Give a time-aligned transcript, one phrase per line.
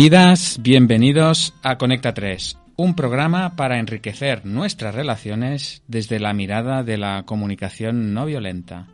[0.00, 6.96] Bienvenidas, bienvenidos a Conecta 3, un programa para enriquecer nuestras relaciones desde la mirada de
[6.96, 8.88] la comunicación no violenta.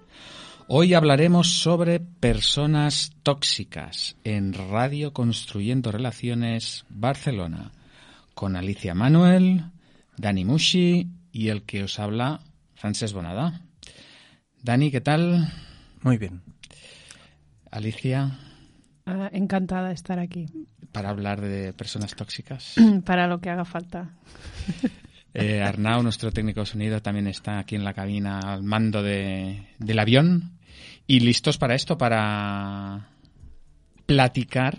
[0.67, 7.71] Hoy hablaremos sobre personas tóxicas en Radio Construyendo Relaciones Barcelona,
[8.35, 9.67] con Alicia Manuel,
[10.17, 12.41] Dani Mushi y el que os habla,
[12.75, 13.61] Francesc Bonada.
[14.61, 15.53] Dani, ¿qué tal?
[16.03, 16.43] Muy bien.
[17.71, 18.41] Alicia.
[19.07, 20.49] Ah, encantada de estar aquí.
[20.97, 22.73] Para hablar de personas tóxicas.
[23.05, 24.09] Para lo que haga falta.
[25.39, 29.69] Eh, Arnau, nuestro técnico de sonido, también está aquí en la cabina al mando de,
[29.79, 30.53] del avión.
[31.07, 33.11] Y listos para esto, para
[34.07, 34.79] platicar.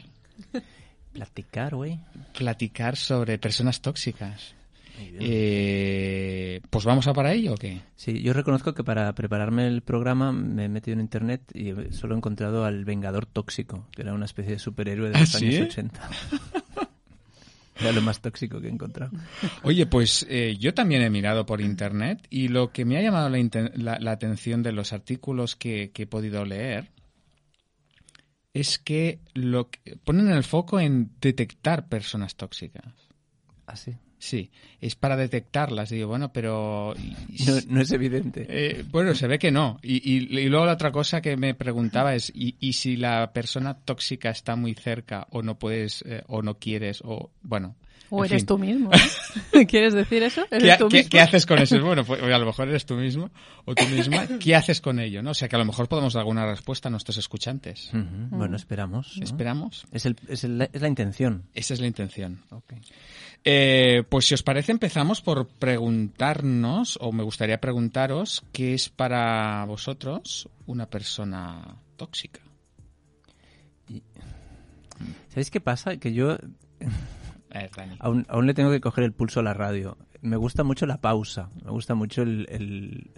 [1.13, 1.99] Platicar, güey.
[2.35, 4.55] Platicar sobre personas tóxicas.
[5.00, 7.82] Eh, pues vamos a para ello o qué?
[7.96, 12.16] Sí, yo reconozco que para prepararme el programa me he metido en internet y solo
[12.16, 15.46] he encontrado al Vengador Tóxico, que era una especie de superhéroe de ¿Ah, los sí?
[15.48, 16.10] años 80.
[17.80, 19.12] Era lo más tóxico que he encontrado.
[19.62, 23.30] Oye, pues eh, yo también he mirado por internet y lo que me ha llamado
[23.30, 26.90] la, inten- la- la atención de los artículos que, que he podido leer
[28.55, 32.86] es que, lo que- ponen el foco en detectar personas tóxicas.
[33.68, 33.93] ¿Ah, sí?
[34.20, 34.49] Sí,
[34.82, 35.90] es para detectarlas.
[35.90, 36.96] Digo, bueno, pero...
[37.46, 38.46] No, no es evidente.
[38.49, 39.77] Eh, bueno, se ve que no.
[39.84, 43.32] Y, y- y luego la otra cosa que me preguntaba es, ¿y, y si la
[43.32, 47.76] persona tóxica está muy cerca o no puedes eh, o no quieres o bueno?
[48.09, 48.46] O eres fin.
[48.48, 48.90] tú mismo.
[49.68, 50.46] ¿Quieres decir eso?
[50.49, 51.09] ¿Qué, ¿Eres tú qué- mismo?
[51.09, 51.79] qué haces con eso?
[51.84, 53.29] Bueno, pues a lo mejor eres tú mismo
[53.65, 54.26] o tú misma.
[54.40, 55.21] ¿Qué haces con ello?
[55.21, 55.31] ¿no?
[55.31, 57.91] O sea, que a lo mejor podemos dar alguna respuesta a nuestros escuchantes.
[58.31, 59.18] Bueno, esperamos.
[59.18, 59.24] ¿no?
[59.26, 59.85] Esperamos.
[59.91, 61.43] Es, el, es, el- es la intención.
[61.54, 62.41] Esa es la intención.
[63.43, 69.63] Eh, pues si os parece empezamos por preguntarnos, o me gustaría preguntaros, ¿qué es para
[69.66, 72.41] vosotros una persona tóxica?
[75.30, 75.97] ¿Sabéis qué pasa?
[75.97, 76.38] Que yo
[77.50, 79.97] ver, aún, aún le tengo que coger el pulso a la radio.
[80.22, 83.12] Me gusta mucho la pausa, me gusta mucho el,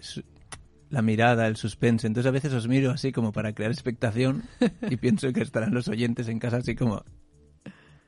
[0.90, 2.06] la mirada, el suspense.
[2.06, 4.44] Entonces a veces os miro así como para crear expectación
[4.88, 7.04] y pienso que estarán los oyentes en casa así como,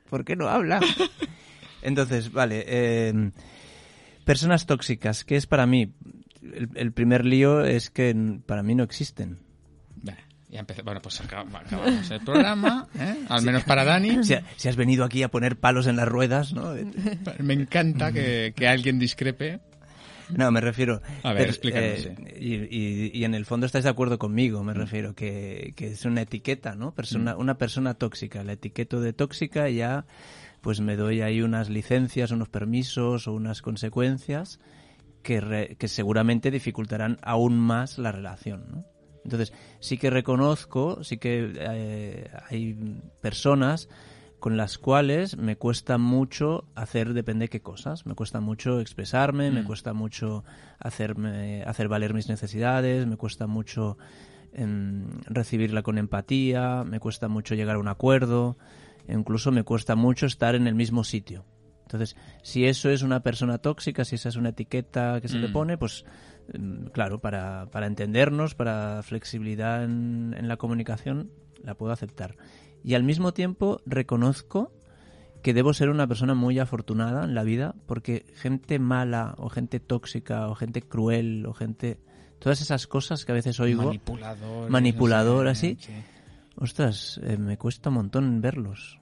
[0.09, 0.79] ¿por qué no habla?
[1.83, 3.31] Entonces, vale, eh,
[4.25, 5.93] personas tóxicas, ¿qué es para mí?
[6.41, 9.39] El, el primer lío es que para mí no existen.
[10.49, 10.83] Ya empecé.
[10.83, 13.15] Bueno, pues acab- acabamos el programa, ¿eh?
[13.27, 14.23] al menos para Dani.
[14.23, 16.75] Si, ha- si has venido aquí a poner palos en las ruedas, ¿no?
[17.39, 19.61] Me encanta que, que alguien discrepe.
[20.29, 21.01] No, me refiero.
[21.23, 25.15] A ver, eh, y, y- y en el fondo estáis de acuerdo conmigo, me refiero,
[25.15, 26.93] que, que es una etiqueta, ¿no?
[26.93, 28.43] Persona, Una persona tóxica.
[28.43, 30.05] La etiqueto de tóxica ya,
[30.63, 34.59] pues me doy ahí unas licencias, unos permisos o unas consecuencias
[35.21, 38.85] que, re- que seguramente dificultarán aún más la relación, ¿no?
[39.25, 43.87] Entonces, sí que reconozco, sí que eh, hay personas
[44.39, 48.05] con las cuales me cuesta mucho hacer depende qué cosas.
[48.05, 50.43] Me cuesta mucho expresarme, me cuesta mucho
[50.79, 53.97] hacerme, hacer valer mis necesidades, me cuesta mucho
[54.51, 58.57] em, recibirla con empatía, me cuesta mucho llegar a un acuerdo,
[59.07, 61.45] incluso me cuesta mucho estar en el mismo sitio.
[61.83, 65.49] Entonces, si eso es una persona tóxica, si esa es una etiqueta que se le
[65.49, 65.53] Mm.
[65.53, 66.05] pone, pues
[66.53, 71.31] em, claro, para, para entendernos, para flexibilidad en, en la comunicación,
[71.63, 72.35] la puedo aceptar.
[72.83, 74.73] Y al mismo tiempo reconozco
[75.41, 79.79] que debo ser una persona muy afortunada en la vida porque gente mala o gente
[79.79, 81.99] tóxica o gente cruel o gente...
[82.39, 84.69] Todas esas cosas que a veces oigo, Manipulador.
[84.69, 86.03] Manipulador, no sé, así.
[86.55, 88.99] Ostras, eh, me cuesta un montón verlos.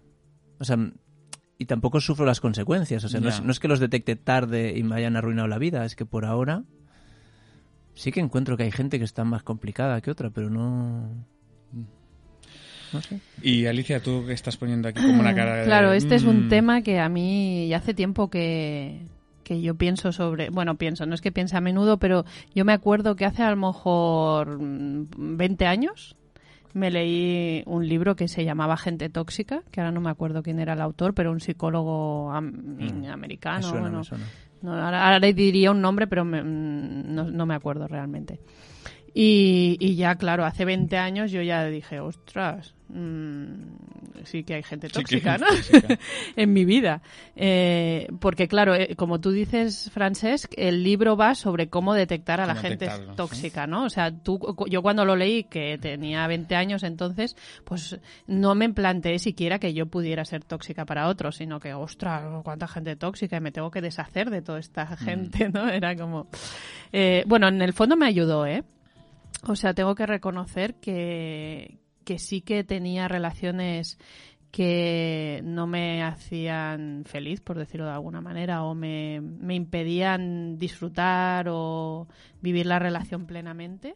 [0.60, 0.78] O sea,
[1.58, 3.04] y tampoco sufro las consecuencias.
[3.04, 5.60] O sea, no es, no es que los detecte tarde y me hayan arruinado la
[5.60, 6.64] vida, es que por ahora
[7.94, 11.26] sí que encuentro que hay gente que está más complicada que otra, pero no...
[12.94, 13.22] No sé.
[13.42, 15.66] Y Alicia, tú que estás poniendo aquí como una cara de...
[15.66, 19.06] Claro, este es un mm, tema que a mí ya hace tiempo que,
[19.44, 20.50] que yo pienso sobre...
[20.50, 23.52] Bueno, pienso, no es que piense a menudo, pero yo me acuerdo que hace a
[23.52, 26.18] lo mejor mm, 20 años
[26.74, 30.60] me leí un libro que se llamaba Gente Tóxica, que ahora no me acuerdo quién
[30.60, 33.06] era el autor, pero un psicólogo am- Mm.
[33.12, 33.58] americano.
[33.58, 34.26] me suena, bueno, me suena.
[34.62, 38.40] No, ahora, ahora le diría un nombre, pero me- mm, no, no me acuerdo realmente.
[39.14, 44.64] Y, y ya, claro, hace 20 años yo ya dije, ostras, mm, sí que hay
[44.64, 45.48] gente tóxica, ¿no?
[45.48, 45.98] tóxica.
[46.36, 47.02] en mi vida.
[47.36, 52.46] Eh, porque, claro, eh, como tú dices, Francesc, el libro va sobre cómo detectar a
[52.46, 53.86] la gente tóxica, ¿no?
[53.86, 54.40] O sea, tú,
[54.70, 59.74] yo cuando lo leí, que tenía 20 años entonces, pues no me planteé siquiera que
[59.74, 63.72] yo pudiera ser tóxica para otros, sino que, ostras, cuánta gente tóxica y me tengo
[63.72, 65.70] que deshacer de toda esta gente, ¿no?
[65.70, 66.28] Era como...
[66.92, 68.64] Eh, bueno, en el fondo me ayudó, ¿eh?
[69.48, 73.98] O sea, tengo que reconocer que, que sí que tenía relaciones
[74.52, 81.48] que no me hacían feliz, por decirlo de alguna manera, o me, me impedían disfrutar
[81.50, 82.08] o
[82.42, 83.96] vivir la relación plenamente.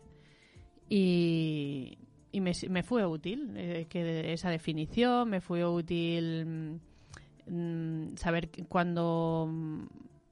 [0.89, 1.97] Y,
[2.31, 6.79] y me, me fue útil eh, que esa definición, me fue útil
[7.47, 9.83] mm, saber cuando mm,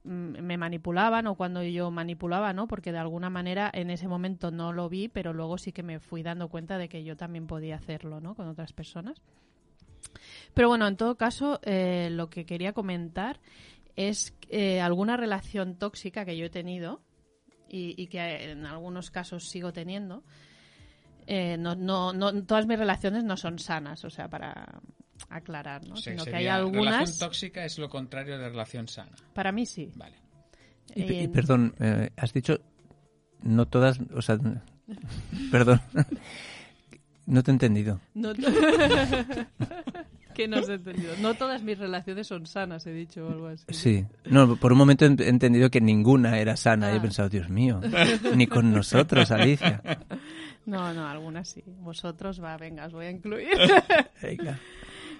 [0.04, 2.68] me manipulaban o cuando yo manipulaba, ¿no?
[2.68, 5.98] Porque de alguna manera en ese momento no lo vi, pero luego sí que me
[5.98, 8.34] fui dando cuenta de que yo también podía hacerlo, ¿no?
[8.34, 9.20] Con otras personas.
[10.52, 13.40] Pero bueno, en todo caso, eh, lo que quería comentar
[13.96, 17.00] es eh, alguna relación tóxica que yo he tenido
[17.68, 20.22] y, que en algunos casos sigo teniendo.
[21.26, 24.80] Eh, no, no, no, todas mis relaciones no son sanas, o sea, para
[25.28, 25.96] aclarar, ¿no?
[25.96, 26.94] Sino que hay algunas.
[26.94, 29.12] Relación tóxica es lo contrario de relación sana.
[29.32, 29.90] Para mí sí.
[29.94, 30.16] Vale.
[30.94, 31.74] Y, perdón,
[32.16, 32.60] has dicho
[33.44, 34.38] no todas, o sea,
[35.52, 35.80] perdón,
[37.26, 38.00] no te he entendido.
[38.14, 38.32] No
[40.34, 41.14] que no has entendido.
[41.20, 43.66] No todas mis relaciones son sanas, he dicho o algo así.
[43.70, 44.04] Sí.
[44.24, 47.02] No, por un momento he entendido que ninguna era sana y he ah.
[47.02, 47.80] pensado, Dios mío,
[48.34, 49.80] ni con nosotros, Alicia.
[50.66, 51.62] No, no, algunas sí.
[51.66, 53.56] Vosotros, va, venga, os voy a incluir.
[54.22, 54.58] venga.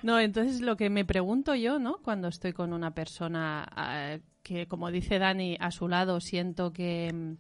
[0.05, 1.97] No, entonces lo que me pregunto yo, ¿no?
[2.03, 7.37] Cuando estoy con una persona ah, que, como dice Dani, a su lado siento que,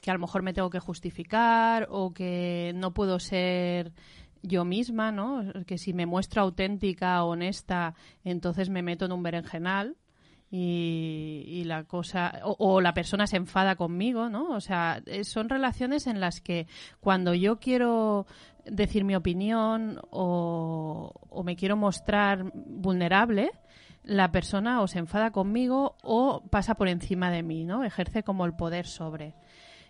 [0.00, 3.90] que a lo mejor me tengo que justificar o que no puedo ser
[4.40, 5.42] yo misma, ¿no?
[5.66, 9.96] Que si me muestro auténtica, honesta, entonces me meto en un berenjenal
[10.52, 14.50] y, la cosa o, la persona se enfada conmigo, ¿no?
[14.50, 16.66] O sea, eh, son relaciones en las que
[16.98, 18.26] cuando yo quiero
[18.66, 21.12] decir mi opinión o,
[21.44, 23.50] me quiero mostrar vulnerable,
[24.02, 27.84] la persona o se enfada conmigo o pasa por encima de mí, ¿no?
[27.84, 29.34] Ejerce como el poder sobre.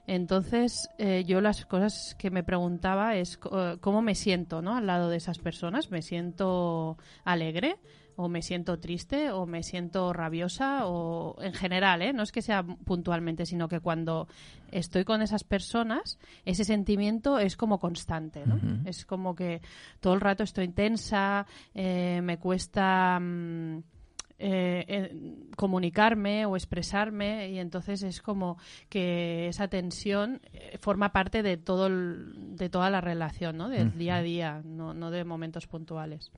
[0.07, 4.77] Entonces, eh, yo las cosas que me preguntaba es eh, cómo me siento ¿no?
[4.77, 5.91] al lado de esas personas.
[5.91, 7.77] ¿Me siento alegre?
[8.23, 9.31] ¿O me siento triste?
[9.31, 10.87] ¿O me siento rabiosa?
[10.87, 12.13] O en general, ¿eh?
[12.13, 14.29] no es que sea puntualmente, sino que cuando
[14.71, 18.45] estoy con esas personas, ese sentimiento es como constante.
[18.45, 18.61] ¿no?
[18.85, 19.63] Es como que
[20.01, 23.19] todo el rato estoy tensa, eh, me cuesta.
[23.19, 23.85] Mm,
[24.43, 25.15] eh,
[25.55, 28.57] comunicarme o expresarme y entonces es como
[28.89, 33.69] que esa tensión eh, forma parte de todo de toda la relación, ¿no?
[33.69, 36.33] Del día a día, no, no, de momentos puntuales.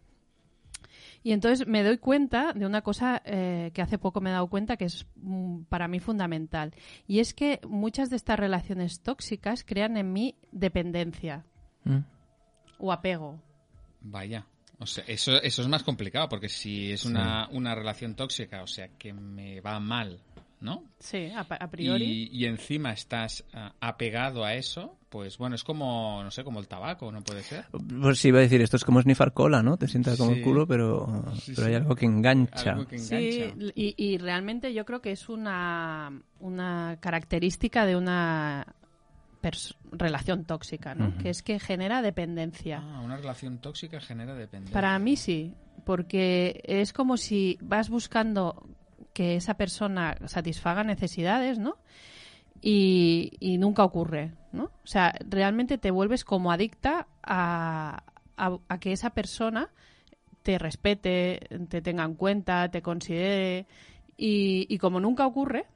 [1.23, 4.49] Y entonces me doy cuenta de una cosa eh, que hace poco me he dado
[4.49, 6.75] cuenta que es mm, para mí fundamental.
[7.07, 11.45] Y es que muchas de estas relaciones tóxicas crean en mí dependencia
[11.85, 11.99] mm.
[12.79, 13.41] o apego.
[14.01, 14.47] Vaya.
[14.79, 18.67] O sea, eso, eso es más complicado, porque si es una, una relación tóxica, o
[18.67, 20.21] sea, que me va mal,
[20.61, 20.83] ¿no?
[20.99, 22.29] Sí, a, priori.
[22.33, 26.67] Y, encima estás ah, apegado a eso, pues bueno, es como, no sé, como el
[26.67, 27.67] tabaco, ¿no puede ser?
[28.01, 29.77] Pues sí, iba a decir, esto es como snifar cola, ¿no?
[29.77, 31.07] Te sientas como el culo, pero,
[31.55, 32.73] pero hay algo que engancha.
[32.73, 33.19] Algo que engancha.
[33.19, 36.11] Sí, y, y realmente yo creo que es una,
[36.41, 38.75] una característica de una
[39.91, 41.19] relación tóxica, ¿no?
[41.19, 42.81] Que es que genera dependencia.
[42.83, 44.73] Ah, una relación tóxica genera dependencia.
[44.73, 45.53] Para mí sí,
[45.85, 48.67] porque es como si vas buscando
[49.13, 51.77] que esa persona satisfaga necesidades, ¿no?
[52.63, 54.65] Y, y nunca ocurre, ¿no?
[54.65, 58.03] O sea, realmente te vuelves como adicta a,
[58.37, 59.71] a que esa persona
[60.43, 63.67] te respete, te tenga en cuenta, te considere.
[64.17, 65.67] Y, y como nunca ocurre,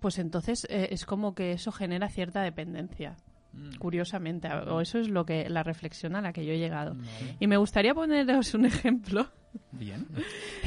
[0.00, 3.16] pues entonces eh, es como que eso genera cierta dependencia.
[3.52, 3.76] Mm.
[3.78, 6.96] Curiosamente, o eso es lo que la reflexión a la que yo he llegado.
[7.40, 9.26] Y me gustaría poneros un ejemplo.
[9.72, 10.06] Bien.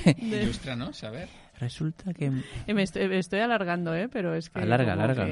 [0.18, 1.30] Ilústranos, a ver.
[1.62, 2.32] Resulta que...
[2.74, 4.10] Me estoy, alargando, ¿eh?
[4.12, 4.62] Pero es que...
[4.62, 5.28] Alarga, alarga.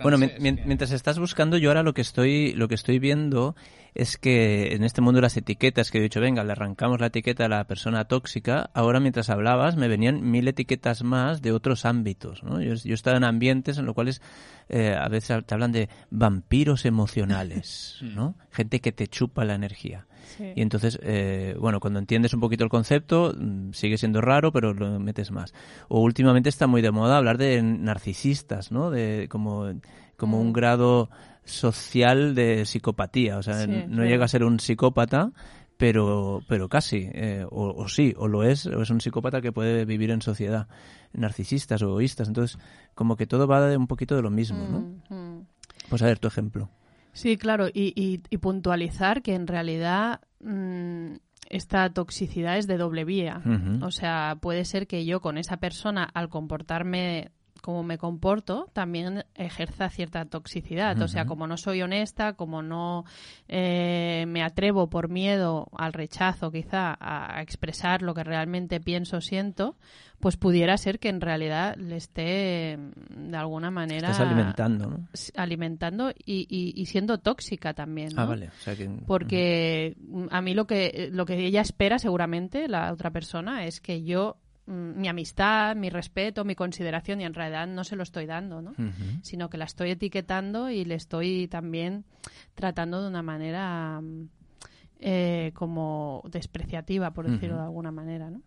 [0.00, 3.56] bueno, mientras estás buscando, yo ahora lo que estoy lo que estoy viendo
[3.96, 7.06] es que en este mundo de las etiquetas, que he dicho, venga, le arrancamos la
[7.06, 11.86] etiqueta a la persona tóxica, ahora mientras hablabas me venían mil etiquetas más de otros
[11.86, 12.60] ámbitos, ¿no?
[12.60, 14.20] Yo, yo he estado en ambientes en los cuales
[14.68, 18.36] eh, a veces te hablan de vampiros emocionales, ¿no?
[18.50, 20.06] Gente que te chupa la energía.
[20.40, 24.74] Y entonces, eh, bueno, cuando entiendes un poquito el concepto, mm, sigue siendo raro, pero
[24.74, 25.54] lo metes más.
[25.88, 28.90] O últimamente está muy de moda hablar de narcisistas, ¿no?
[28.90, 29.72] De como,
[30.16, 30.52] como un mm.
[30.52, 31.10] grado
[31.46, 33.38] social de psicopatía.
[33.38, 35.32] O sea, no llega a ser un psicópata,
[35.76, 39.84] pero, pero casi, eh, o, sí, o lo es, o es un psicópata que puede
[39.84, 40.68] vivir en sociedad,
[41.12, 42.28] narcisistas o egoístas.
[42.28, 42.58] Entonces,
[42.94, 45.16] como que todo va de un poquito de lo mismo, ¿no?
[45.16, 45.46] Mm,
[45.88, 46.68] pues a ver tu ejemplo.
[47.12, 51.14] Sí, claro, y, puntualizar que en realidad mm,
[51.48, 53.42] esta toxicidad es de doble vía.
[53.80, 59.24] O sea, puede ser que yo con esa persona, al comportarme como me comporto, también
[59.34, 61.00] ejerza cierta toxicidad.
[61.00, 63.04] O sea, como no soy honesta, como no
[63.48, 69.76] eh, me atrevo por miedo al rechazo, quizá, a expresar lo que realmente pienso, siento,
[70.20, 72.78] pues pudiera ser que en realidad le esté
[73.10, 75.08] de alguna manera Estás alimentando, ¿no?
[75.36, 78.18] alimentando y, y, siendo tóxica también.
[78.18, 78.50] Ah, vale.
[79.06, 79.96] Porque
[80.30, 84.36] a mí lo que lo que ella espera seguramente la otra persona es que yo
[84.36, 88.62] Mm, mi amistad, mi respeto, mi consideración y en realidad no se lo estoy dando,
[88.62, 88.74] ¿no?
[89.22, 92.04] Sino que la estoy etiquetando y le estoy también
[92.54, 94.28] tratando de una manera mm,
[95.00, 98.42] eh, como despreciativa, por decirlo de alguna manera, ¿no?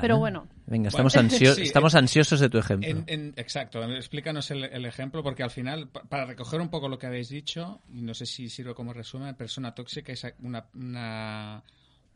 [0.00, 0.48] Pero bueno.
[0.66, 3.04] Venga, estamos, estamos ansiosos de tu ejemplo.
[3.36, 7.80] exacto, explícanos el, ejemplo, porque al final, para recoger un poco lo que habéis dicho,
[7.92, 11.62] y no sé si sirve como resumen, persona tóxica es una, una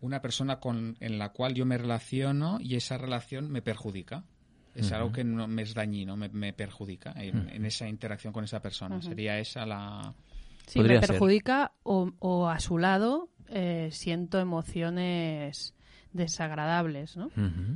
[0.02, 4.24] una persona con, en la cual yo me relaciono y esa relación me perjudica.
[4.74, 9.00] Es algo que no, me es dañino, me, perjudica en, esa interacción con esa persona.
[9.02, 10.14] Sería esa la...
[10.66, 15.74] Sí, me perjudica o, a su lado eh, siento emociones
[16.12, 17.30] desagradables, ¿no?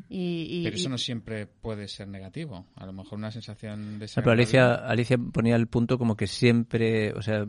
[0.09, 2.67] y, pero eso no siempre puede ser negativo.
[2.77, 4.47] A lo mejor una sensación desagradable...
[4.47, 7.45] Pero Alicia, Alicia ponía el punto como que siempre, o sea,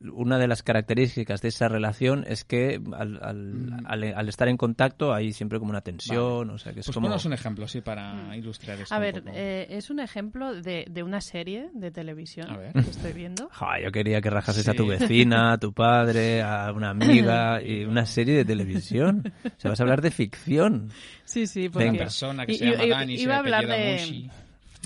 [0.00, 4.28] una de las características de esa relación es que al, al, mm.
[4.28, 7.08] estar en contacto hay siempre como una tensión, o sea que es pues como...
[7.08, 8.34] un ejemplo, sí, para mm.
[8.34, 12.78] ilustrar esto A ver, eh, es un ejemplo de, de, una serie de televisión que
[12.78, 13.50] estoy viendo.
[13.82, 18.06] yo quería que rajases a tu vecina, a tu padre, a una amiga, y una
[18.06, 19.32] serie de televisión.
[19.44, 20.90] O sea, vas a hablar de ficción.
[21.24, 21.88] Sí, sí, porque...
[21.88, 24.30] Una persona que se llama Dani, iba a hablar de...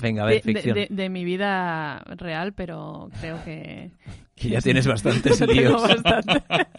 [0.01, 0.77] Venga, a ver, ficción.
[0.89, 3.91] De, mi vida real, pero creo que...
[4.43, 5.81] que ya tienes bastantes líos.
[5.81, 6.43] Bastante.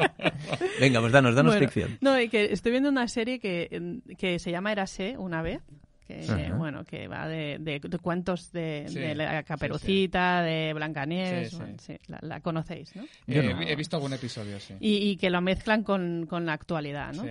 [0.81, 1.99] Venga, pues danos, danos ficción.
[2.01, 5.63] No, y que estoy viendo una serie que, que se llama Erasé una vez,
[6.07, 12.95] que bueno que va de, de, cuentos de, la Caperucita, de Blancanieves, sí, la, conocéis,
[12.95, 13.05] ¿no?
[13.27, 14.75] Eh, he visto algún episodio, sí.
[14.81, 17.25] Y, que lo mezclan con, con la actualidad, ¿no?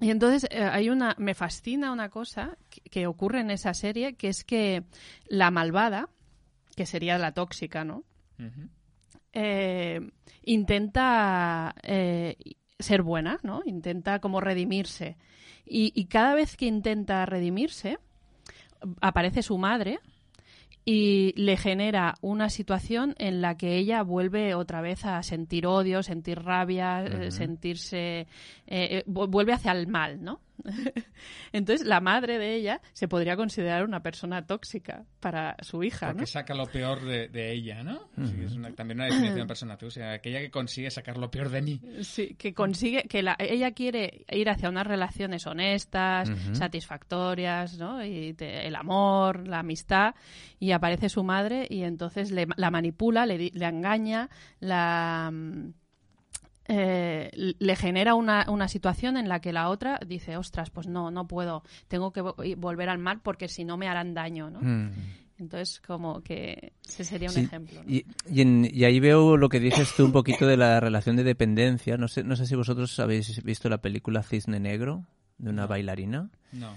[0.00, 2.58] Y entonces eh, hay una, me fascina una cosa
[2.90, 4.82] que, ocurre en esa serie, que es que
[5.28, 6.08] la malvada,
[6.76, 8.04] que sería la tóxica, ¿no?
[9.34, 10.00] Eh,
[10.42, 12.36] intenta eh,
[12.78, 13.62] ser buena, ¿no?
[13.66, 15.16] Intenta como redimirse.
[15.66, 17.98] Y, y, cada vez que intenta redimirse,
[19.00, 19.98] aparece su madre
[20.84, 26.02] y le genera una situación en la que ella vuelve otra vez a sentir odio,
[26.02, 28.26] sentir rabia, eh, sentirse...
[28.66, 30.40] Eh, vuelve hacia el mal, ¿no?
[31.52, 36.26] Entonces, la madre de ella se podría considerar una persona tóxica para su hija, Porque
[36.26, 38.08] saca lo peor de, ella, ¿no?
[38.16, 41.80] es también una definición de persona tóxica, aquella que consigue sacar lo peor de mí.
[42.02, 48.04] Sí, que consigue, que la, ella quiere ir hacia unas relaciones honestas, satisfactorias, ¿no?
[48.04, 50.14] Y el amor, la amistad,
[50.58, 54.28] y aparece su madre y entonces le, la manipula, le, le engaña,
[54.60, 55.72] la mm,
[56.66, 61.10] eh, le genera una, una, situación en la que la otra dice, ostras, pues no,
[61.10, 64.60] no puedo, tengo que volver al mar porque si no me harán daño, ¿no?
[64.60, 64.92] Mm.
[65.38, 67.82] Entonces, como que ese sería un ejemplo.
[67.86, 71.96] Y, y, ahí veo lo que dices tú un poquito de la relación de dependencia.
[71.96, 75.04] No sé, no sé si vosotros habéis visto la película Cisne Negro,
[75.38, 76.30] de una bailarina.
[76.52, 76.76] No.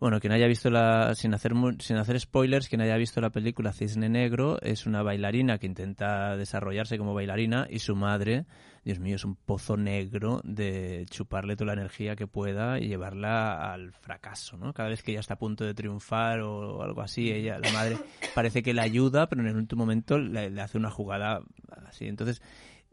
[0.00, 3.74] Bueno, quien haya visto la, sin hacer, sin hacer spoilers, quien haya visto la película
[3.74, 8.46] Cisne Negro es una bailarina que intenta desarrollarse como bailarina y su madre,
[8.84, 13.72] Dios mío, es un pozo negro de chuparle toda la energía que pueda y llevarla
[13.72, 14.72] al fracaso, ¿no?
[14.72, 17.98] Cada vez que ella está a punto de triunfar o algo así, ella, la madre,
[18.34, 21.42] parece que la ayuda, pero en el último momento le, hace una jugada
[21.86, 22.06] así.
[22.06, 22.40] Entonces,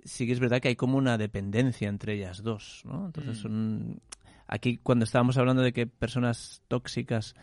[0.03, 3.06] sí que es verdad que hay como una dependencia entre ellas dos, ¿no?
[3.06, 3.41] Entonces mm.
[3.41, 4.01] son
[4.48, 7.36] Aquí cuando estábamos hablando de que personas tóxicas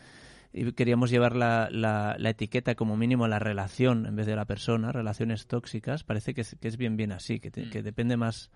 [0.57, 4.45] y queríamos llevar la, la, etiqueta como mínimo a la relación en vez de la
[4.45, 7.83] persona, relaciones tóxicas, parece que es, que es bien bien así, que, que mm.
[7.83, 8.51] depende más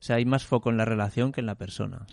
[0.00, 2.06] o sea, hay más foco en la relación que en la persona.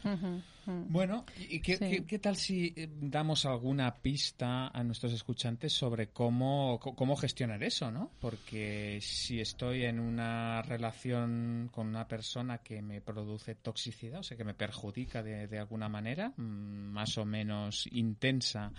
[0.66, 6.80] Bueno, ¿y qué, qué, tal si eh, damos alguna pista a nuestros escuchantes sobre cómo,
[6.80, 8.12] cómo gestionar eso, ¿no?
[8.20, 14.38] Porque si estoy en una relación con una persona que me produce toxicidad, o sea,
[14.38, 18.72] que me perjudica de, de alguna manera, mm, más o menos intensa,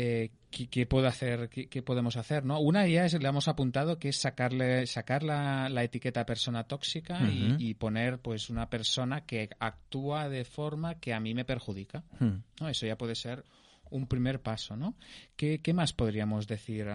[0.00, 2.60] eh, ¿qué, puedo hacer, qué, podemos hacer, ¿no?
[2.60, 7.74] Una idea es, le hemos apuntado, que es sacarle, sacar la, etiqueta persona tóxica y,
[7.74, 12.04] poner, pues, una persona que actúa de forma que a mí me perjudica.
[12.20, 12.68] ¿no?
[12.68, 13.44] Eso ya puede ser
[13.90, 14.94] un primer paso, ¿no?
[15.34, 16.86] ¿Qué, más podríamos decir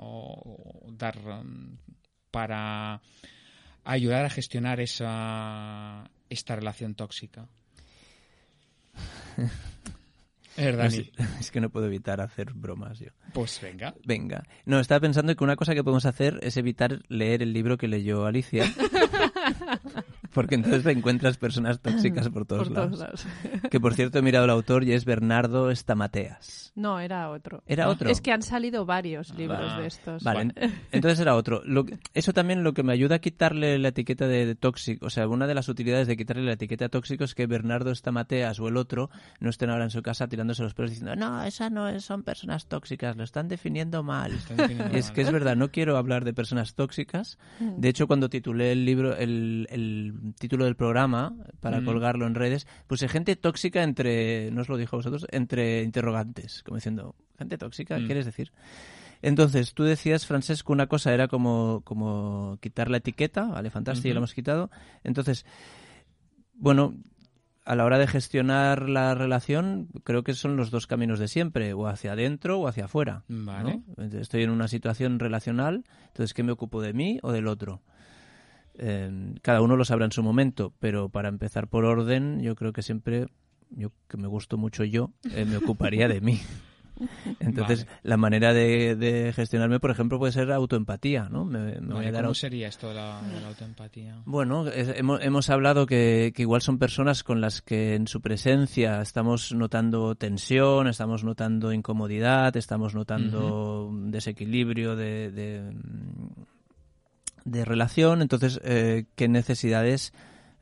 [0.00, 1.76] o dar um,
[2.30, 3.02] para
[3.84, 7.46] ayudar a gestionar esa, esta relación tóxica?
[11.40, 13.10] Es que no puedo evitar hacer bromas yo.
[13.32, 13.94] Pues venga.
[14.04, 14.42] Venga.
[14.64, 17.88] No, estaba pensando que una cosa que podemos hacer es evitar leer el libro que
[17.88, 18.64] leyó Alicia.
[20.32, 23.26] Porque entonces encuentras personas tóxicas por todos, lados.
[23.70, 26.72] Que por cierto he mirado el autor y es Bernardo Stamateas.
[26.74, 27.62] No, era otro.
[27.66, 28.10] ¿Era otro?
[28.10, 30.22] Es que han salido varios libros de estos.
[30.22, 30.52] Vale,
[30.90, 31.62] entonces era otro.
[32.14, 35.46] eso también lo que me ayuda a quitarle la etiqueta de, tóxico, o sea, una
[35.46, 39.10] de las utilidades de quitarle la etiqueta tóxico es que Bernardo Stamateas o el otro
[39.40, 42.66] no estén ahora en su casa tirándose los pelos diciendo, no, esas no son personas
[42.66, 44.32] tóxicas, lo están definiendo mal.
[44.92, 47.38] y es que es verdad, no quiero hablar de personas tóxicas.
[47.60, 47.80] Mm.
[47.80, 51.84] De hecho, cuando titulé el libro, el, el título del programa para mm.
[51.84, 56.62] colgarlo en redes, puse gente tóxica entre, no os lo dijo a vosotros, entre interrogantes,
[56.62, 58.06] como diciendo, gente tóxica, mm.
[58.06, 58.52] ¿quieres decir?
[59.22, 64.14] Entonces, tú decías, Francesco, una cosa era como, como quitar la etiqueta, vale, fantástico, ya
[64.14, 64.70] lo hemos quitado.
[65.04, 65.46] Entonces,
[66.54, 66.96] bueno,
[67.64, 71.72] a la hora de gestionar la relación, creo que son los dos caminos de siempre,
[71.72, 73.24] o hacia adentro o hacia afuera.
[73.28, 73.82] Vale.
[74.20, 77.82] Estoy en una situación relacional, entonces, ¿qué me ocupo de mí o del otro?
[78.78, 82.72] Eh, cada uno lo sabrá en su momento, pero para empezar por orden, yo creo
[82.72, 83.26] que siempre,
[83.70, 86.40] yo que me gusto mucho yo, eh, me ocuparía de mí.
[87.40, 91.44] Entonces, la manera de, gestionarme, por ejemplo, puede ser autoempatía, ¿no?
[91.44, 94.22] Me, voy a dar ¿Cómo sería esto de la, autoempatía?
[94.24, 100.14] Bueno, hemos, hablado que, igual son personas con las que en su presencia estamos notando
[100.14, 105.72] tensión, estamos notando incomodidad, estamos notando desequilibrio de, de
[107.44, 110.12] relación, entonces, eh, ¿qué necesidades?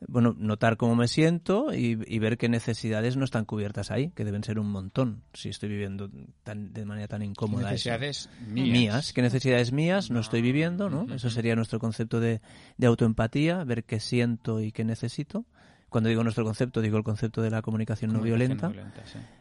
[0.07, 4.43] Bueno, notar cómo me siento y, ver qué necesidades no están cubiertas ahí, que deben
[4.43, 6.09] ser un montón, si estoy viviendo
[6.43, 7.65] tan, de manera tan incómoda.
[7.65, 9.13] ¿Qué necesidades mías?
[9.13, 10.89] ¿Qué necesidades mías no, estoy viviendo?
[10.89, 11.13] ¿no?
[11.13, 12.41] Eso sería nuestro concepto de,
[12.77, 15.45] de autoempatía, ver qué siento y qué necesito.
[15.91, 18.71] Cuando digo nuestro concepto, digo el concepto de la comunicación, no violenta.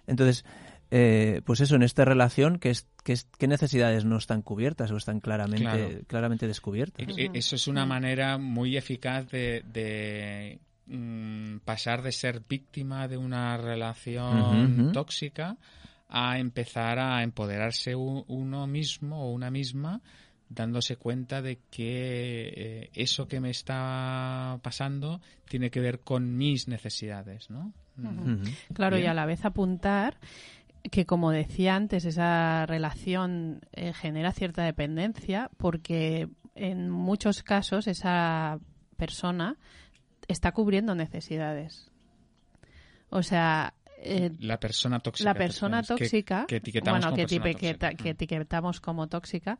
[0.08, 0.44] Entonces,
[0.90, 5.20] eh, pues eso, en esta relación, ¿qué, es, qué, necesidades no están cubiertas o están
[5.20, 7.06] claramente, claramente descubiertas?
[7.16, 13.16] E, e, eso es una manera muy eficaz de, mm, pasar de ser víctima de
[13.16, 15.56] una relación tóxica
[16.08, 20.00] a empezar a empoderarse uno mismo o una misma
[20.48, 26.66] dándose cuenta de que eh, eso que me está pasando tiene que ver con mis
[26.66, 27.72] necesidades, ¿no?
[28.72, 30.16] Claro, y a la vez apuntar
[30.90, 38.58] que como decía antes, esa relación eh, genera cierta dependencia porque en muchos casos esa
[38.96, 39.56] persona
[40.28, 41.90] está cubriendo necesidades.
[43.10, 45.30] O sea, eh, la persona tóxica.
[45.30, 49.58] La persona tóxica, que, etiquetamos bueno, que, etiquetamos como tóxica,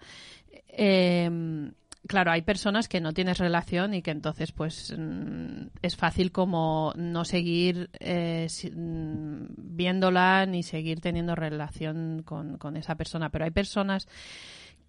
[0.68, 1.70] eh,
[2.06, 6.92] claro, hay personas que no tienes relación y que entonces pues mm, es fácil como
[6.96, 13.30] no seguir eh, mm, viéndola ni seguir teniendo relación con, esa persona.
[13.30, 14.08] Pero hay personas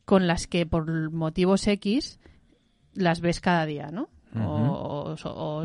[0.05, 2.19] con las que por motivos X
[2.93, 4.09] las ves cada día, ¿no?
[4.33, 5.15] o,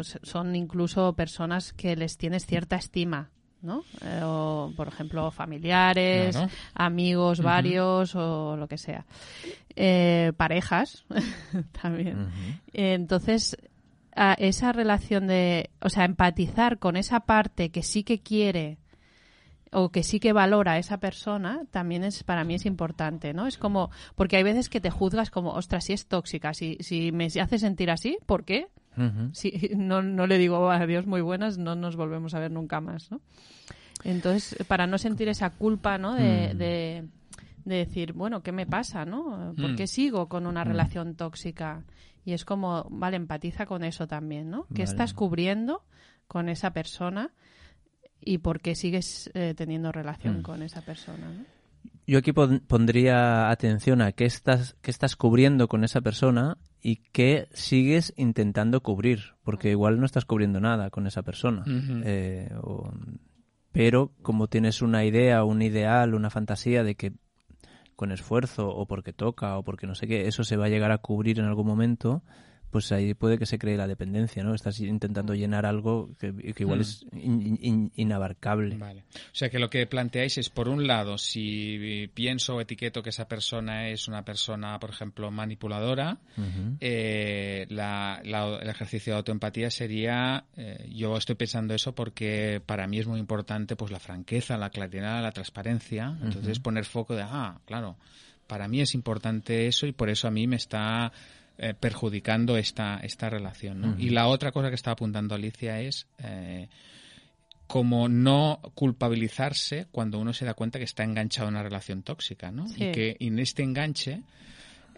[0.02, 3.30] son incluso personas que les tienes cierta estima
[3.66, 3.85] ¿no?
[4.02, 6.38] Eh, o, por ejemplo, familiares,
[6.74, 9.05] amigos varios o lo que sea.
[9.74, 11.05] Eh, parejas
[11.83, 12.31] también.
[12.72, 13.57] Entonces,
[14.38, 18.79] esa relación de, o sea, empatizar con esa parte que sí que quiere
[19.72, 23.46] o que sí que valora a esa persona, también es para mí es importante, ¿no?
[23.46, 27.12] Es como, porque hay veces que te juzgas como, ostras, si es tóxica, si, si
[27.12, 28.68] me hace sentir así, ¿por qué?
[29.32, 33.11] Si no, no le digo adiós muy buenas, no nos volvemos a ver nunca más,
[33.11, 33.20] ¿no?
[34.04, 36.14] Entonces, para no sentir esa culpa, ¿no?
[36.14, 36.59] De, mm.
[36.59, 37.09] de,
[37.64, 39.54] decir, bueno, ¿qué me pasa, no?
[39.56, 39.88] ¿Por qué mm.
[39.88, 40.68] sigo con una mm.
[40.68, 41.85] relación tóxica?
[42.24, 44.66] Y es como, vale, empatiza con eso también, ¿no?
[44.74, 45.85] ¿Qué estás cubriendo
[46.26, 47.32] con esa persona
[48.20, 51.56] y por qué sigues eh, teniendo relación con esa persona, ¿no?
[52.09, 56.56] Yo aquí pondría atención a qué estás, qué estás cubriendo con esa persona
[56.87, 61.64] y qué sigues intentando cubrir, porque igual no estás cubriendo nada con esa persona.
[61.66, 62.49] Eh,
[63.72, 67.12] pero como tienes una idea, un ideal, una fantasía de que
[67.96, 70.92] con esfuerzo o porque toca o porque no sé qué, eso se va a llegar
[70.92, 72.22] a cubrir en algún momento,
[72.70, 74.55] pues ahí puede que se cree la dependencia, ¿no?
[74.55, 76.83] Estás intentando llenar algo que, igual hmm.
[76.83, 77.07] es
[77.96, 78.76] inabarcable.
[78.76, 79.05] Vale.
[79.14, 83.11] O sea que lo que planteáis es, por un lado, si pienso o etiqueto que
[83.11, 86.18] esa persona es una persona, por ejemplo, manipuladora,
[86.81, 93.07] eh, el ejercicio de autoempatía sería, eh, yo estoy pensando eso porque para mí es
[93.07, 96.16] muy importante pues la franqueza, la claridad, la transparencia.
[96.22, 97.96] Entonces poner foco de, ah, claro,
[98.46, 101.12] para mí es importante eso y por eso a mí me está
[101.58, 103.96] eh, perjudicando esta, esta relación.
[103.98, 106.68] Y la otra cosa que está apuntando Alicia es, eh,
[107.66, 112.50] como no culpabilizarse cuando uno se da cuenta que está enganchado en una relación tóxica,
[112.52, 112.68] ¿no?
[112.68, 112.84] Sí.
[112.84, 114.22] Y que en este enganche,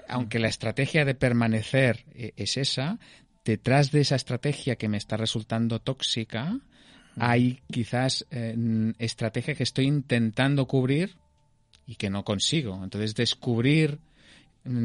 [0.08, 2.98] aunque la estrategia de permanecer eh, es esa,
[3.44, 6.60] detrás de esa estrategia que me está resultando tóxica,
[7.16, 8.54] hay quizás eh,
[8.98, 11.16] estrategia que estoy intentando cubrir
[11.86, 12.80] y que no consigo.
[12.84, 13.98] Entonces, descubrir,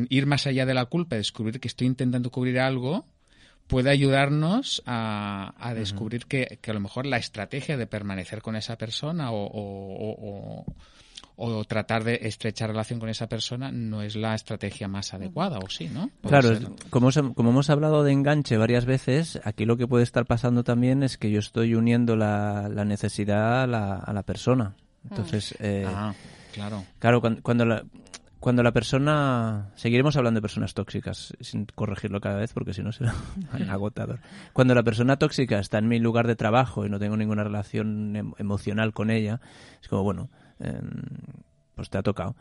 [0.10, 3.06] ir más allá de la culpa, descubrir que estoy intentando cubrir algo,
[3.68, 8.56] puede ayudarnos a, a descubrir que, que a lo mejor la estrategia de permanecer con
[8.56, 10.66] esa persona o, o- o- o-
[11.36, 15.70] o tratar de estrechar relación con esa persona no es la estrategia más adecuada, o
[15.70, 16.10] sí, ¿no?
[16.22, 16.70] Puede Claro, ser.
[16.92, 21.02] como, como hemos hablado de enganche varias veces, aquí lo que puede estar pasando también
[21.02, 24.76] es que yo estoy uniendo la, la necesidad a la, a la persona.
[25.10, 26.14] Entonces, eh, Ah,
[26.54, 26.86] claro.
[27.00, 27.84] claro, cuando, cuando la,
[28.44, 29.70] cuando la persona...
[29.76, 33.14] Seguiremos hablando de personas tóxicas, sin corregirlo cada vez, porque si no será
[33.70, 34.20] agotador.
[34.52, 38.18] Cuando la persona tóxica está en mi lugar de trabajo y no tengo ninguna relación
[38.18, 39.40] em- emocional con ella,
[39.82, 40.30] es como, bueno,
[40.60, 40.92] em,
[41.74, 42.36] pues te ha tocado.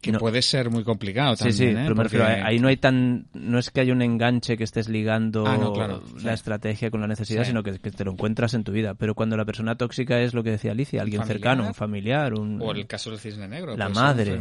[0.00, 0.20] Que No.
[0.20, 1.72] puede ser muy complicado Sí, también, sí, ¿eh?
[1.74, 4.56] pero me Porque- refiero, ahí ahí no hay tan, no es que haya un enganche
[4.56, 6.28] que estés ligando Ah, no, claro, la sí.
[6.28, 7.48] estrategia con la necesidad, Sí.
[7.48, 8.94] sino que, que te lo encuentras en tu vida.
[8.94, 11.36] Pero cuando la persona tóxica es lo que decía Alicia, alguien familiar.
[11.40, 12.62] cercano, un familiar, un...
[12.62, 13.76] O el caso del cisne negro.
[13.76, 14.38] La madre,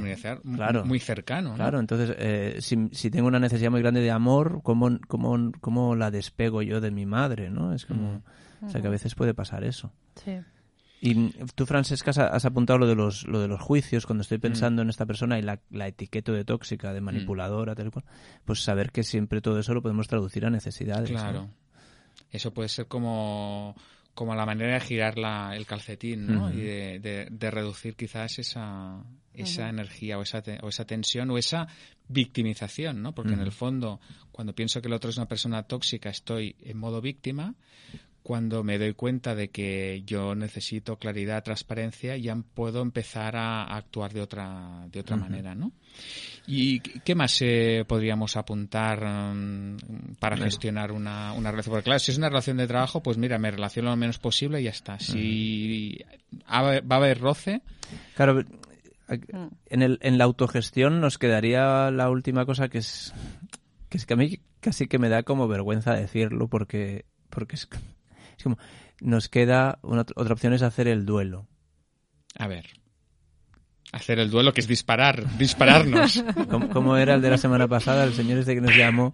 [0.56, 0.86] claro.
[0.86, 1.56] Muy cercano, ¿no?
[1.56, 5.96] Claro, entonces, eh, si, si tengo una necesidad muy grande de amor, ¿cómo, cómo, cómo
[5.96, 7.50] la despego yo de mi madre?
[7.50, 7.74] ¿no?
[7.74, 8.22] Es como...
[8.62, 9.92] O sea, que a veces puede pasar eso.
[10.24, 10.34] Sí.
[11.02, 14.40] Y mm, tú, Francesca, has, apuntado lo de los, lo de los juicios, cuando estoy
[14.40, 18.06] pensando en esta persona y la, la etiqueta de tóxica, de manipuladora, tal y cual,
[18.46, 21.12] pues saber que siempre todo eso lo podemos traducir a necesidades.
[21.12, 21.20] ¿no?
[21.20, 21.50] Claro.
[22.32, 23.76] Eso puede ser como,
[24.16, 26.52] como la manera de girar la, el calcetín, ¿no?
[26.52, 31.30] Y de, de- de reducir quizás esa, esa energía o esa, te- o esa tensión
[31.30, 31.68] o esa
[32.10, 33.14] victimización, ¿no?
[33.14, 34.00] Porque en el fondo,
[34.32, 37.54] cuando pienso que el otro es una persona tóxica, estoy en modo víctima.
[38.28, 43.78] Cuando me doy cuenta de que yo necesito claridad, transparencia, ya puedo empezar a, a
[43.78, 45.72] actuar de otra, de otra manera, ¿no?
[46.46, 51.72] ¿Y qué más eh, podríamos apuntar mm, para gestionar una, una relación?
[51.72, 54.60] Porque claro, si es una relación de trabajo, pues mira, me relaciono lo menos posible
[54.60, 55.00] y ya está.
[55.00, 55.98] Si
[56.52, 57.62] va a haber roce,
[58.14, 58.44] Claro,
[59.08, 63.14] en, el, en la autogestión nos quedaría la última cosa que es
[63.88, 67.70] que es que a mí casi que me da como vergüenza decirlo porque porque es,
[68.38, 68.58] es como
[69.02, 71.48] nos queda una, otra opción es hacer el duelo.
[72.38, 72.66] a ver.
[73.94, 76.22] Hacer el duelo, que es disparar, dispararnos.
[76.50, 78.04] ¿Cómo, cómo era el de la semana pasada?
[78.04, 79.14] El señor este que nos llamó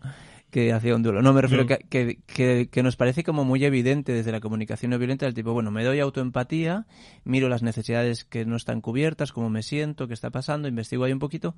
[0.50, 1.22] que hacía un duelo.
[1.22, 1.68] No, me refiero No.
[1.68, 5.52] que, que, que, nos parece como muy evidente desde la comunicación no violenta del tipo,
[5.52, 6.86] bueno, me doy autoempatía,
[7.24, 11.12] miro las necesidades que no están cubiertas, cómo me siento, qué está pasando, investigo ahí
[11.12, 11.56] un poquito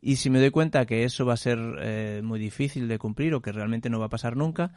[0.00, 3.34] y si me doy cuenta que eso va a ser eh, muy difícil de cumplir
[3.34, 4.72] o que realmente no va a pasar nunca,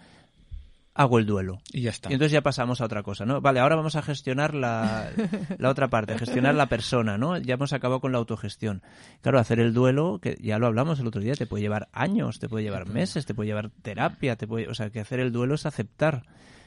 [0.94, 1.60] hago el duelo.
[1.72, 2.10] Y ya está.
[2.10, 3.42] Y entonces ya pasamos a otra cosa, ¿no?
[3.42, 5.10] Vale, ahora vamos a gestionar la,
[5.58, 7.38] la otra parte, gestionar la persona, ¿no?
[7.38, 8.82] Ya hemos acabado con la autogestión.
[9.22, 12.40] Claro, hacer el duelo, que ya lo hablamos el otro día, te puede llevar años,
[12.40, 15.32] te puede llevar meses, te puede llevar terapia, te puede, o sea, que hacer el
[15.32, 16.24] duelo es aceptar.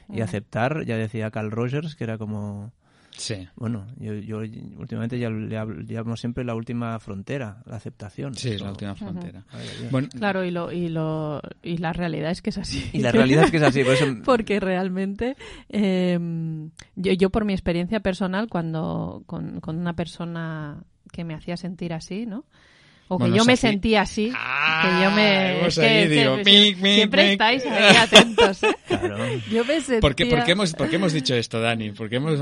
[0.09, 2.73] Y aceptar, ya decía Carl Rogers, que era como,
[3.15, 3.47] Sí.
[3.55, 4.39] bueno, yo, yo
[4.77, 8.35] últimamente ya le hablo- llamo siempre la última frontera, la aceptación.
[8.35, 9.43] Sí, la última frontera.
[9.91, 12.89] Bueno, Claro, y, lo, y, lo, y la realidad es que es así.
[12.93, 14.05] Y la realidad es que es así, por eso...
[14.25, 15.35] Porque realmente,
[15.69, 16.17] eh,
[16.95, 21.93] yo, yo por mi experiencia personal, cuando con, con una persona que me hacía sentir
[21.93, 22.45] así, ¿no?
[23.13, 23.61] O que Bueno, yo me así.
[23.67, 25.67] sentía así, Ah, que yo me...
[25.67, 27.31] es que- que mic, mic, siempre mic.
[27.33, 28.67] estáis ahí atentos, ¿eh?
[28.87, 29.17] Claro.
[29.51, 29.99] Yo me sentía...
[30.01, 31.91] ¿por qué, por, qué hemos, por qué hemos dicho esto, Dani?
[31.91, 32.39] ¿Por qué hemos...?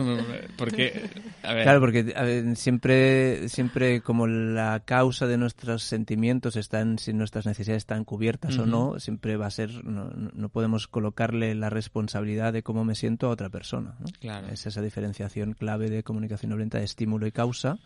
[0.58, 1.10] Porque,
[1.44, 6.82] a ver, Claro, porque a ver, siempre, siempre como la causa de nuestros sentimientos está
[6.82, 10.50] en si nuestras necesidades están cubiertas o no, siempre va a ser, no, no- no
[10.50, 13.96] podemos colocarle la responsabilidad de cómo me siento a otra persona.
[14.00, 14.06] ¿no?
[14.20, 14.48] Claro.
[14.50, 17.78] Es esa diferenciación clave de comunicación no violenta de estímulo y causa,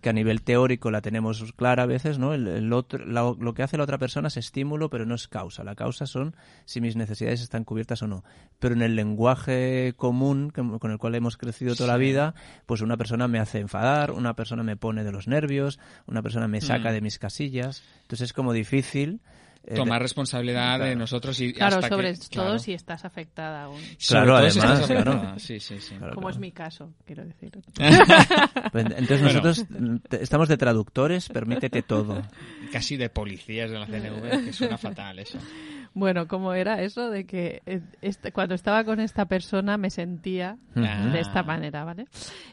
[0.00, 2.34] que a nivel teórico la tenemos clara a veces, ¿no?
[2.34, 5.28] El, el otro, la- lo que hace la otra persona es estímulo, pero no es
[5.28, 5.64] causa.
[5.64, 8.22] La causa son si mis necesidades están cubiertas o no.
[8.58, 12.34] Pero en el lenguaje común que- con el cual hemos crecido toda la vida,
[12.66, 16.48] pues una persona me hace enfadar, una persona me pone de los nervios, una persona
[16.48, 16.92] me saca Mm.
[16.94, 17.82] de mis casillas.
[18.02, 19.20] Entonces es como difícil.
[19.66, 22.58] Eh, tomar responsabilidad de nosotros y Claro, hasta sobre que- todo claro.
[22.58, 23.80] si estás afectada aún.
[24.06, 25.34] Claro, si además, claro.
[25.38, 25.94] Sí, sí, sí.
[25.96, 26.34] Claro, Como claro.
[26.34, 27.50] es mi caso, quiero decir.
[28.72, 29.40] Pues, entonces Bueno.
[29.42, 29.66] nosotros
[30.20, 32.22] estamos de traductores, permítete todo.
[32.72, 35.38] Casi de policías de la CNV, que suena fatal eso.
[35.96, 40.58] Bueno, ¿cómo era eso de que eh, este- cuando estaba con esta persona me sentía
[40.74, 41.08] Ah.
[41.12, 42.06] de esta manera, ¿vale?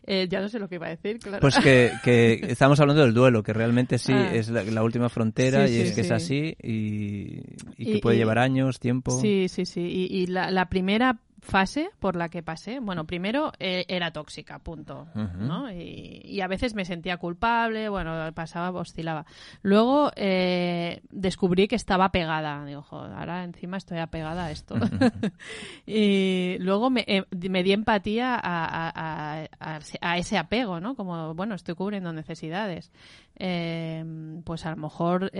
[0.05, 1.39] Eh, ya no sé lo que iba a decir, claro.
[1.41, 4.31] Pues que, que estamos hablando del duelo, que realmente sí Ah.
[4.33, 6.13] es la, la última frontera Sí, y sí, es que es sí.
[6.13, 7.39] así y,
[7.77, 9.19] y que Y- puede y- llevar años, tiempo.
[9.19, 9.81] Sí, sí, sí.
[9.81, 12.79] Y, y la, la primera fase por la que pasé.
[12.79, 15.07] Bueno, primero eh, era tóxica, punto.
[15.13, 15.71] ¿no?
[15.71, 19.25] Y, a veces me sentía culpable, bueno, pasaba, oscilaba.
[19.61, 22.63] Luego eh, descubrí que estaba pegada.
[22.65, 24.75] Digo, joder, ahora encima estoy apegada a esto.
[25.85, 30.95] y luego me, eh, me di empatía a, a, ese apego, ¿no?
[30.95, 32.91] Como, bueno, estoy cubriendo necesidades.
[33.35, 35.31] pues a lo mejor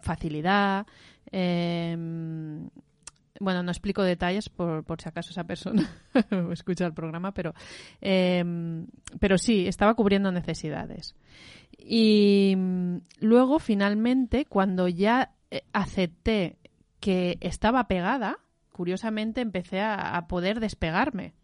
[0.00, 0.86] facilidad.
[3.40, 5.90] Eh, bueno, no explico detalles por, por si acaso esa persona
[6.52, 7.54] escucha el programa, pero,
[8.00, 8.86] em,
[9.18, 11.14] pero sí, estaba cubriendo necesidades.
[11.78, 16.58] Y mm, luego, finalmente, cuando ya eh, acepté
[17.00, 18.38] que estaba pegada,
[18.72, 21.34] curiosamente empecé a, poder despegarme.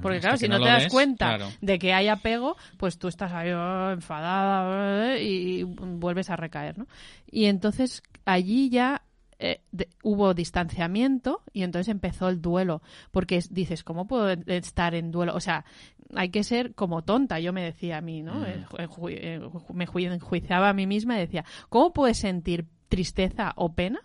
[0.00, 3.50] Porque claro, si no, te das cuenta de que hay apego, pues tú estás ahí
[3.50, 6.86] oh, enfadada y vuelves a recaer, ¿no?
[7.30, 9.02] Y entonces allí ya
[9.46, 9.60] eh,
[10.02, 12.80] hubo distanciamiento y entonces empezó el duelo.
[13.10, 15.34] Porque dices, ¿cómo puedo estar en duelo?
[15.34, 15.66] O sea,
[16.14, 18.36] hay que ser como tonta, yo me decía a mí, ¿no?
[18.40, 18.44] Mm.
[18.44, 19.40] Eh, eh,
[19.74, 24.00] me enjuiciaba a mí misma y decía, ¿cómo puedes sentir tristeza o pena?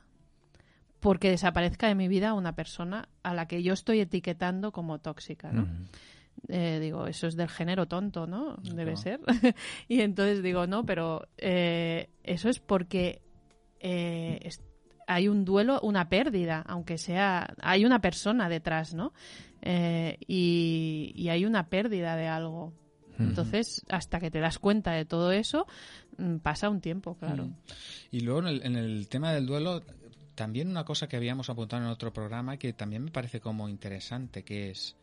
[0.99, 5.53] Porque desaparezca de mi vida una persona a la que yo estoy etiquetando como tóxica,
[5.53, 5.67] ¿no?
[6.49, 6.81] Mm.
[6.81, 8.57] digo, eso es del género tonto, ¿no?
[8.57, 9.21] Debe ser.
[9.87, 13.21] y entonces digo, no, pero eso es porque
[15.09, 19.11] hay un duelo, una pérdida, aunque sea, hay una persona detrás, ¿no?
[19.63, 22.73] Eh, y, hay una pérdida de algo.
[23.17, 25.65] Entonces, hasta que te das cuenta de todo eso,
[26.17, 27.49] mm, pasa un tiempo, claro.
[28.11, 29.81] Y luego en el, tema del duelo,
[30.35, 34.43] también una cosa que habíamos apuntado en otro programa que también me parece como interesante,
[34.43, 34.95] que es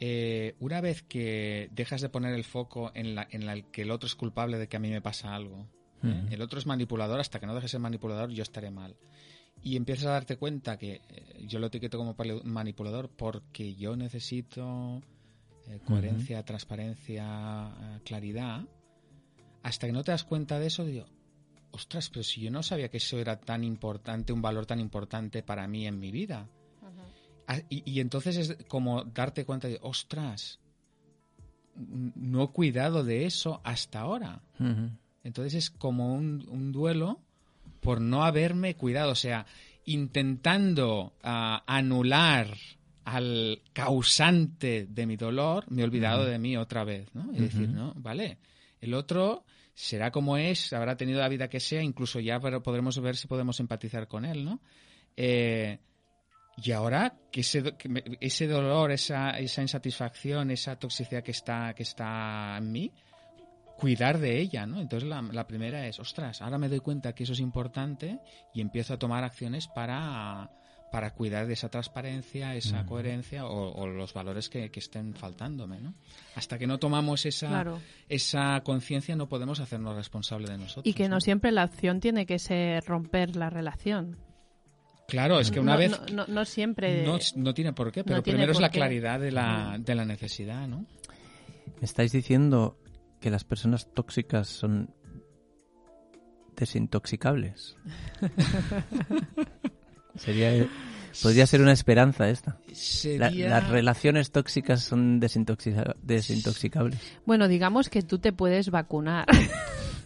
[0.00, 3.92] eh, una vez que dejas de poner el foco en la, en la que el
[3.92, 5.68] otro es culpable de que a mí me pasa algo,
[6.02, 6.26] ¿eh?
[6.30, 8.96] el otro es manipulador, hasta que no dejes ser manipulador yo estaré mal
[9.62, 15.00] y empiezas a darte cuenta que eh, yo lo etiqueto como manipulador porque yo necesito
[15.68, 18.64] eh, coherencia, transparencia, eh, claridad,
[19.62, 21.06] hasta que no te das cuenta de eso, digo,
[21.70, 25.42] ostras, pero si yo no sabía que eso era tan importante, un valor tan importante
[25.42, 26.48] para mí en mi vida.
[27.46, 30.60] Ah, y, entonces es como darte cuenta de, ostras,
[31.74, 34.42] no he cuidado de eso hasta ahora.
[35.24, 37.20] Entonces es como un, un duelo
[37.82, 39.44] por no haberme cuidado, o sea,
[39.84, 42.56] intentando ah, anular
[43.04, 47.32] al causante de mi dolor, me he olvidado de mí otra vez, ¿no?
[47.32, 48.38] Y decir, no, vale,
[48.80, 53.16] el otro será como es, habrá tenido la vida que sea, incluso ya podremos ver
[53.16, 54.60] si podemos empatizar con él, ¿no?
[55.16, 55.78] Eh,
[56.58, 57.74] y ahora que ese,
[58.20, 62.92] ese dolor, esa, esa insatisfacción, esa toxicidad que está, que está en mí,
[63.76, 64.80] cuidar de ella, ¿no?
[64.80, 68.20] Entonces la, primera es, ostras, ahora me doy cuenta que eso es importante
[68.54, 70.50] y empiezo a tomar acciones para,
[70.90, 75.94] para cuidar de esa transparencia, esa coherencia o, los valores que, estén faltándome, ¿no?
[76.36, 77.64] Hasta que no tomamos esa,
[78.08, 80.86] esa conciencia no podemos hacernos responsables de nosotros.
[80.86, 84.18] Y que no, siempre la acción tiene que ser romper la relación.
[85.08, 85.92] Claro, es que una vez...
[86.28, 87.04] No, siempre...
[87.36, 90.86] No, tiene por qué, pero primero es la claridad de la, de la necesidad, ¿no?
[91.80, 92.78] Me estáis diciendo
[93.22, 94.90] que las personas tóxicas son
[96.56, 97.76] desintoxicables.
[100.16, 100.68] Sería,
[101.22, 102.58] podría ser una esperanza esta.
[103.16, 107.00] las relaciones tóxicas son desintoxicables.
[107.24, 109.26] Bueno, digamos que tú te puedes vacunar.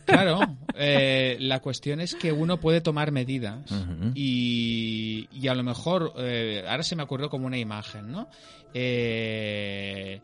[0.06, 0.38] Claro,
[0.76, 3.68] eh, la cuestión es que uno puede tomar medidas
[4.14, 8.28] y, y, a lo mejor, eh, ahora se me ocurrió como una imagen, ¿no?
[8.72, 10.20] Eh,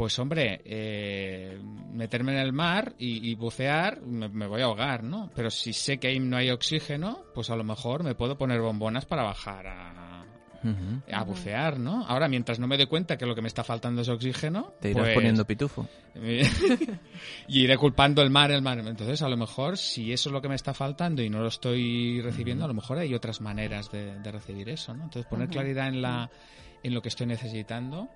[0.00, 1.60] pues hombre, eh,
[1.92, 5.30] meterme en el mar y, bucear, me, voy a ahogar, ¿no?
[5.34, 8.62] Pero si sé que ahí no hay oxígeno, pues a lo mejor me puedo poner
[8.62, 10.24] bombonas para bajar a,
[11.12, 12.06] a bucear, ¿no?
[12.06, 14.72] Ahora, mientras no me dé cuenta que lo que me está faltando es oxígeno...
[14.80, 15.86] Te irás pues poniendo pitufo.
[17.48, 18.78] y iré culpando el mar, el mar.
[18.78, 21.48] Entonces, a lo mejor, si eso es lo que me está faltando y no lo
[21.48, 25.04] estoy recibiendo, a lo mejor hay otras maneras de, recibir eso, ¿no?
[25.04, 26.30] Entonces, poner claridad en, la,
[26.82, 28.08] en lo que estoy necesitando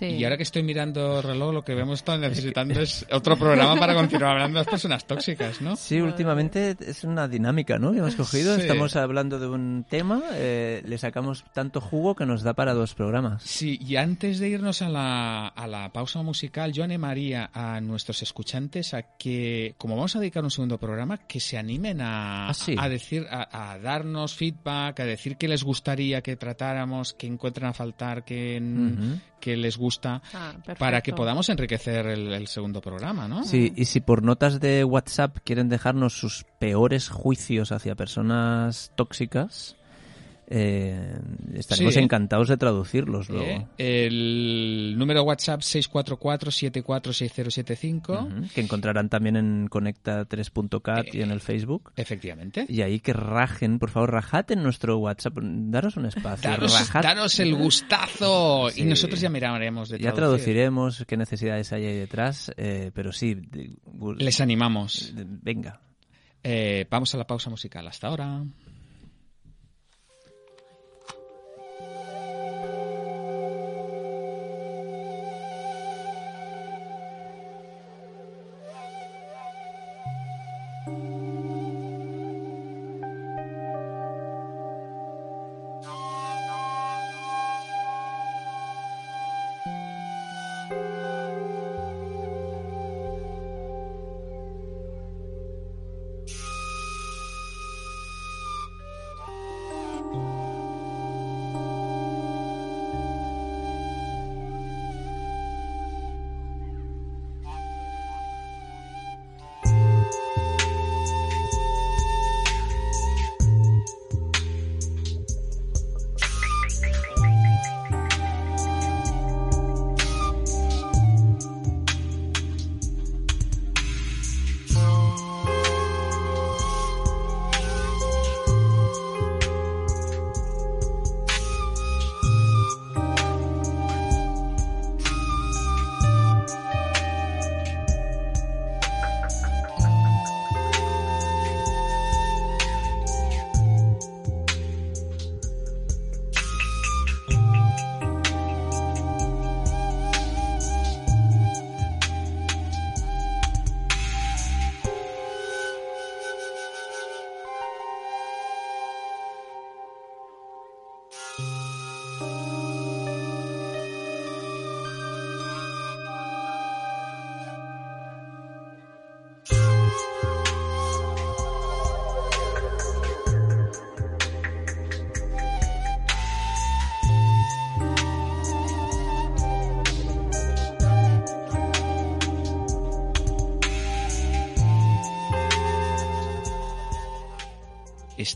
[0.00, 3.76] y ahora que estoy mirando el reloj, lo que hemos estado necesitando es otro programa
[3.76, 5.76] para continuar hablando de las personas tóxicas, ¿no?
[5.76, 7.92] Sí, últimamente es una dinámica, ¿no?
[7.92, 8.56] Que hemos cogido.
[8.56, 12.94] Estamos hablando de un tema, eh, le sacamos tanto jugo que nos da para dos
[12.94, 13.42] programas.
[13.42, 18.22] Sí, y antes de irnos a la, a la pausa musical, yo animaría a nuestros
[18.22, 22.54] escuchantes a que, como vamos a dedicar un segundo programa, que se animen a, ah,
[22.78, 27.72] a decir, a, darnos feedback, a decir qué les gustaría que tratáramos, que encuentren a
[27.72, 28.60] faltar, que,
[29.40, 33.44] que les gusta ah, para que podamos enriquecer el, segundo programa, ¿no?
[33.44, 39.76] Sí, y si por notas de WhatsApp quieren dejarnos sus peores juicios hacia personas tóxicas,
[40.48, 41.18] eh,
[41.54, 42.00] estaremos Sí.
[42.00, 43.68] encantados de traducirlos luego.
[43.78, 48.26] Eh, El número WhatsApp 644-746075.
[48.26, 51.92] Ujú, Que encontrarán también en conecta3.cat y en Eh, el Facebook.
[51.96, 52.66] Efectivamente.
[52.68, 55.38] Y ahí que rajen, por favor, rajad en nuestro WhatsApp.
[55.40, 56.50] Daros un espacio.
[57.02, 58.70] Daros, el gustazo.
[58.70, 58.82] Sí.
[58.82, 60.44] Y nosotros ya miraremos de Ya traducir.
[60.44, 63.34] traduciremos qué necesidades hay ahí detrás, eh, pero sí.
[63.34, 63.76] de-
[64.18, 65.12] Les animamos.
[65.14, 65.80] de- Venga.
[66.42, 67.86] Eh, vamos a la pausa musical.
[67.88, 68.42] Hasta ahora.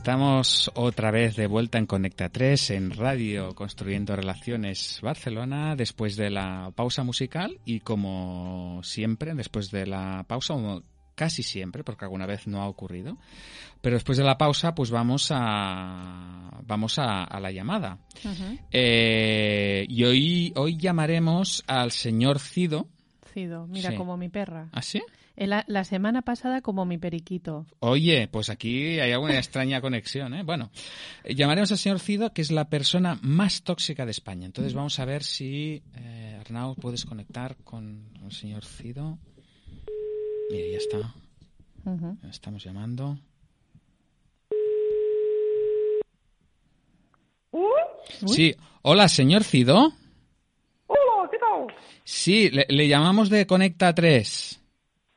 [0.01, 6.31] Estamos otra vez de vuelta en Conecta 3 en Radio Construyendo Relaciones Barcelona después de
[6.31, 10.55] la pausa musical y como siempre después de la pausa
[11.15, 13.19] casi siempre porque alguna vez no ha ocurrido
[13.83, 17.99] pero después de la pausa pues vamos a vamos a, a la llamada.
[18.73, 22.89] Eh, y hoy hoy llamaremos al señor Cido
[23.35, 23.97] Cido, mira Sí.
[23.97, 24.71] como mi perra.
[24.73, 25.03] ¿Ah, sí?
[25.41, 27.65] El- La, la semana pasada como mi periquito.
[27.81, 30.43] Oye, pues aquí hay alguna extraña conexión, ¿eh?
[30.43, 30.71] Bueno,
[31.25, 34.45] eh, llamaremos al señor Cido, que es la persona más tóxica de España.
[34.45, 39.19] Entonces vamos a ver si, eh, Arnau, puedes conectar con el señor Cido.
[40.51, 41.15] Mira, ya está.
[42.29, 43.19] Estamos llamando.
[47.53, 47.67] ¿Uh?
[48.27, 49.93] Sí, hola, señor Cido.
[50.87, 51.75] Hola, ¿qué tal?
[52.05, 54.61] Sí, le, le llamamos de Conecta 3.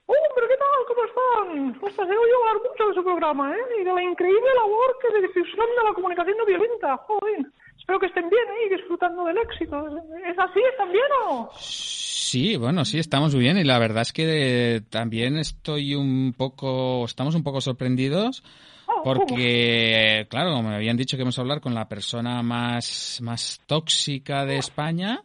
[0.05, 1.75] Hombre, ¿qué tal?
[1.79, 3.81] ¿Cómo he oído hablar mucho de su programa, ¿eh?
[3.81, 6.97] Y de la increíble labor que de difusión de la comunicación no violenta.
[6.97, 7.45] Joder.
[7.77, 8.67] Espero que estén bien, ¿eh?
[8.67, 9.77] Y disfrutando del éxito.
[10.25, 10.59] ¿Es así?
[10.71, 11.49] ¿Están bien o?
[11.59, 17.35] Sí, bueno, sí, estamos bien y la verdad es que también estoy un poco, estamos
[17.35, 18.43] un poco sorprendidos
[18.87, 23.61] Oh, porque, claro, me habían dicho que íbamos a hablar con la persona más, más
[23.65, 25.21] tóxica de España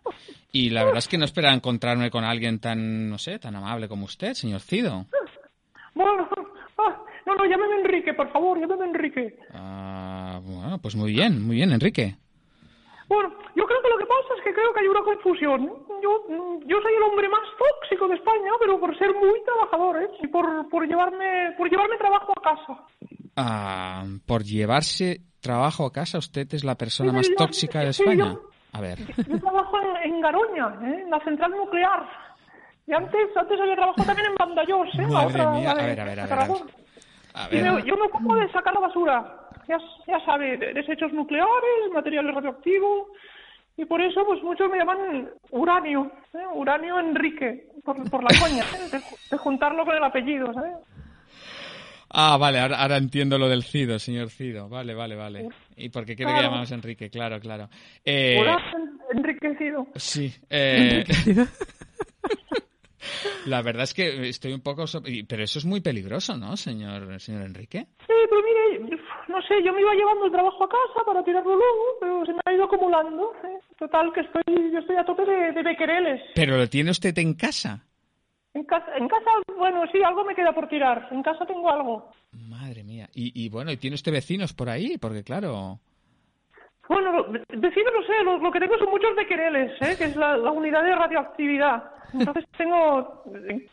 [0.52, 3.88] y la verdad es que no esperaba encontrarme con alguien tan, no sé, tan amable
[3.88, 5.06] como usted, señor Cido.
[5.94, 6.28] Bueno,
[6.78, 9.36] ah, no, no, llámeme Enrique, por favor, llámeme Enrique.
[9.52, 12.16] Ah, bueno, pues muy bien, muy bien, Enrique.
[13.08, 15.66] Bueno, yo creo que lo que pasa es que creo que hay una confusión.
[16.02, 16.24] Yo,
[16.66, 20.08] yo soy el hombre más tóxico de España, pero por ser muy trabajador, ¿eh?
[20.22, 22.82] Y por, por llevarme, por llevarme trabajo a casa.
[23.36, 27.92] Ah, por llevarse trabajo a casa, usted es la persona Sí, más yo- tóxica de
[27.94, 28.34] sí, España.
[28.34, 28.98] yo- A ver.
[29.26, 31.02] Yo trabajo en, en Garoña, ¿eh?
[31.04, 32.06] en la central nuclear.
[32.88, 35.02] Y antes, antes había trabajado también en Vandellós, ¿eh?
[35.02, 36.38] la Madre otra, mía, a ver, a ver, a ver,
[37.34, 39.34] a Y me- yo me ocupo de sacar la basura.
[39.68, 39.76] Ya,
[40.06, 43.08] ya sabe, de- desechos nucleares, materiales radioactivos.
[43.76, 46.38] Y por eso, pues muchos me llaman Uranio, ¿eh?
[46.54, 48.88] Uranio Enrique, por, por la coña, ¿eh?
[48.90, 50.72] de, de juntarlo con el apellido, ¿sabes?
[52.10, 54.68] Ah, vale, ahora, ahora entiendo lo del Cido, señor Cido.
[54.70, 55.48] Vale, vale, vale.
[55.76, 57.10] ¿Y por qué quiere que llamamos Enrique?
[57.10, 57.68] Claro, claro.
[58.02, 59.86] Eh, Uranio enriquecido.
[59.94, 60.34] sí.
[60.48, 61.04] eh,
[63.46, 64.86] la verdad es que estoy un poco...
[64.86, 67.86] so- Pero eso es muy peligroso, ¿no, señor, señor Enrique?
[68.06, 68.96] Sí, pero mire,
[69.28, 72.32] no sé, yo me iba llevando el trabajo a casa para tirarlo luego, pero se
[72.32, 73.32] me ha ido acumulando.
[73.44, 73.58] ¿eh?
[73.78, 74.42] Total, que estoy,
[74.72, 76.20] yo estoy a tope de, de bequereles.
[76.34, 77.84] ¿Pero lo tiene usted en casa?
[78.54, 81.08] En casa, en casa, bueno, sí, algo me queda por tirar.
[81.12, 82.10] En casa tengo algo.
[82.32, 83.08] Madre mía.
[83.14, 84.98] Y, y bueno, ¿y tiene usted vecinos por ahí?
[84.98, 85.78] Porque claro...
[86.88, 89.94] Bueno, vecinos no sé, lo, lo que tengo son muchos bequereles, ¿eh?
[89.98, 91.82] que es la, la unidad de radioactividad.
[92.12, 93.24] Entonces tengo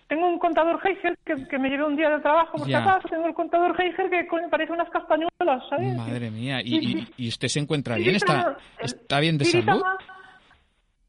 [0.07, 3.07] tengo un contador Geiger que, que me llevé un día del trabajo por acaso.
[3.07, 5.95] Tengo el contador Geiger que parece unas castañuelas, ¿sabes?
[5.95, 6.61] Madre mía.
[6.63, 8.15] ¿Y, y, usted se encuentra bien?
[8.15, 9.81] ¿Está, está bien de salud?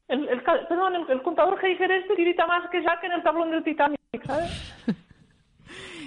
[0.07, 3.51] el, el perdón, el, el contador Geiger este tirita más que Jack en el tablón
[3.51, 4.73] del Titanic, ¿sabes?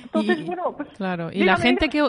[0.03, 0.89] Entonces, Y- bueno, pues...
[0.97, 2.03] Claro, ¿y la gente que,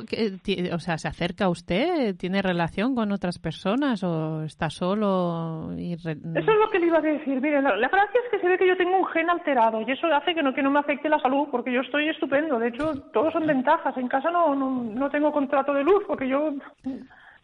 [0.43, 2.15] que o sea, se acerca a usted?
[2.15, 5.71] ¿Tiene relación con otras personas o está solo?
[5.77, 7.39] Y re- Eso es lo que le iba a decir.
[7.41, 9.91] Mire, la, la gracia es que se ve que yo tengo un gen alterado y
[9.91, 12.59] eso hace que no, que no me afecte la salud porque yo estoy estupendo.
[12.59, 13.95] De hecho, todos son ventajas.
[13.97, 16.53] En casa no, no, no tengo contrato de luz porque yo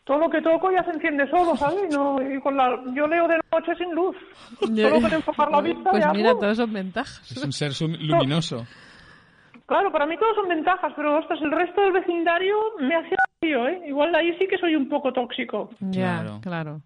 [0.03, 1.83] todo lo que toco ya se enciende solo, ¿sabes?
[1.89, 4.15] Y No, y con la, yo leo de noche sin luz.
[4.59, 6.39] Solo con enfocar la vista Pues ya, mira, ¡uh!
[6.39, 7.31] todos son ventajas.
[7.31, 8.65] Es un ser luminoso.
[9.67, 13.67] Claro, para mí todos son ventajas, pero ostras, el resto del vecindario me hace vacío,
[13.67, 13.81] ¿eh?
[13.87, 15.69] Igual ahí sí que soy un poco tóxico.
[15.81, 16.39] Ya, Claro.
[16.41, 16.81] claro.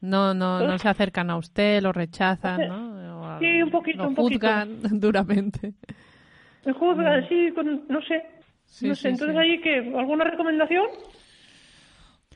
[0.00, 3.36] No, no, no se acercan a usted, lo rechazan, ¿no?
[3.36, 4.46] O Sí, un poquito, lo un poquito.
[4.46, 5.72] juzgan duramente.
[6.64, 8.22] Me juzgan así, con, no sé.
[8.66, 9.40] Sí, no sí, sé, entonces sí.
[9.42, 10.86] ahí que, ¿alguna recomendación?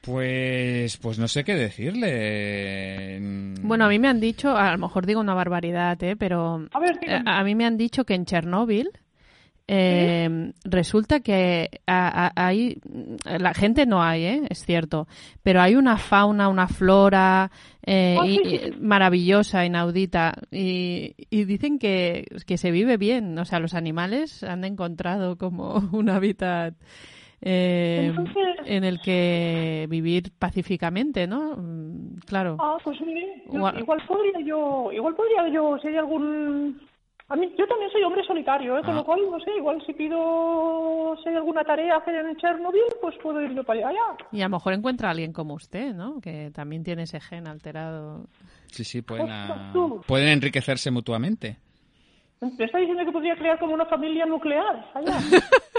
[0.02, 3.18] Pues, pues no sé qué decirle.
[3.62, 6.14] Bueno, a mí me han dicho, a lo mejor digo una barbaridad, ¿eh?
[6.16, 8.90] pero A ver, eh, a mí me han dicho que en Chernóbil
[9.70, 12.80] eh, resulta que hay
[13.26, 14.42] la gente no hay, ¿eh?
[14.48, 15.06] es cierto,
[15.42, 17.50] pero hay una fauna, una flora
[17.84, 23.38] eh, y- sí, sí, y maravillosa, inaudita y, y dicen que, que se vive bien,
[23.38, 26.74] o sea, los animales han encontrado como un hábitat.
[27.40, 31.56] eh, Entonces- en el que vivir pacíficamente, ¿no?
[31.56, 32.56] Mm, Claro.
[32.60, 36.80] Ah, pues mire, yo- igual podría yo, igual podría yo, si hay algún...
[37.30, 38.80] A mí, yo también soy hombre solitario, ¿eh?
[38.82, 38.96] con Ah.
[38.96, 42.80] lo cual, no sé, igual si pido, si hay alguna tarea a hacer en Chernobyl,
[43.02, 43.98] pues puedo ir yo para allá.
[44.32, 46.20] Y a lo mejor encuentra a alguien como usted, ¿no?
[46.22, 48.24] Que también tiene ese gen alterado.
[48.72, 49.72] Sí, sí, pueden, Ostras, ah,
[50.06, 51.58] pueden enriquecerse mutuamente.
[52.40, 55.18] Me está diciendo que podría crear como una familia nuclear allá.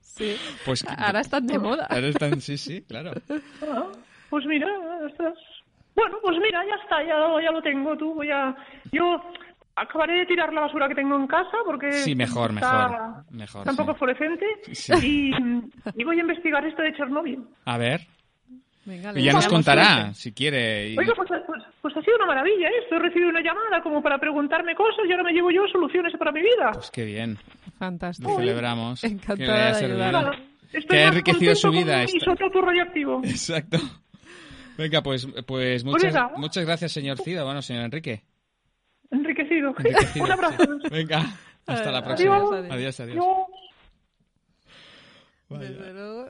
[0.00, 0.36] Sí.
[0.66, 1.86] Pues Ahora están de moda.
[1.88, 3.12] Ahora están, sí, sí, claro.
[3.62, 3.86] Ah,
[4.28, 4.66] pues mira,
[5.06, 5.32] ostras.
[5.96, 8.12] Bueno, pues mira, ya está, ya, ya lo tengo, tú.
[8.14, 8.54] Voy a...
[8.92, 9.18] Yo
[9.80, 11.92] acabaré de tirar la basura que tengo en casa porque...
[11.92, 13.98] Sí, mejor, está- mejor, mejor, Está un poco sí.
[13.98, 14.92] fluorescente Sí.
[15.02, 17.42] y, y voy a investigar esto de Chernóbil.
[17.64, 18.00] A ver,
[18.84, 20.14] Venga, y ya nos contará, suerte.
[20.14, 20.88] si quiere.
[20.90, 22.72] y- Oiga, pues, pues, pues ha sido una maravilla, ¿eh?
[22.82, 26.32] Estoy recibiendo una llamada como para preguntarme cosas y ahora me llevo yo soluciones para
[26.32, 26.70] mi vida.
[26.72, 27.38] Pues qué bien,
[27.78, 28.30] Fantástico.
[28.30, 29.04] lo celebramos.
[29.04, 30.38] Encantada que le haya de ayudar.
[30.72, 33.20] Estoy Que ha enriquecido su vida con mi esta- isótopo radioactivo.
[33.24, 33.78] Exacto.
[34.78, 36.30] Venga, pues, pues muchas, venga.
[36.36, 37.44] muchas gracias, señor Cida.
[37.44, 38.22] Bueno, señor Enrique.
[39.10, 39.74] Enriquecido.
[39.78, 40.64] Enriquecido, Un abrazo.
[40.82, 40.88] sí.
[40.90, 41.18] Venga,
[41.66, 42.36] hasta la Adiós, próxima.
[42.36, 42.70] adiós.
[42.70, 43.24] Adiós, adiós.
[45.48, 45.68] Vaya.
[45.68, 46.26] Desde luego.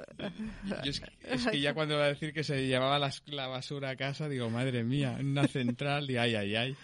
[0.82, 3.48] Yo es, que, es que ya cuando va a decir que se llevaba las- la
[3.48, 6.76] basura a casa, digo, madre mía, una central y ay, ay, ay.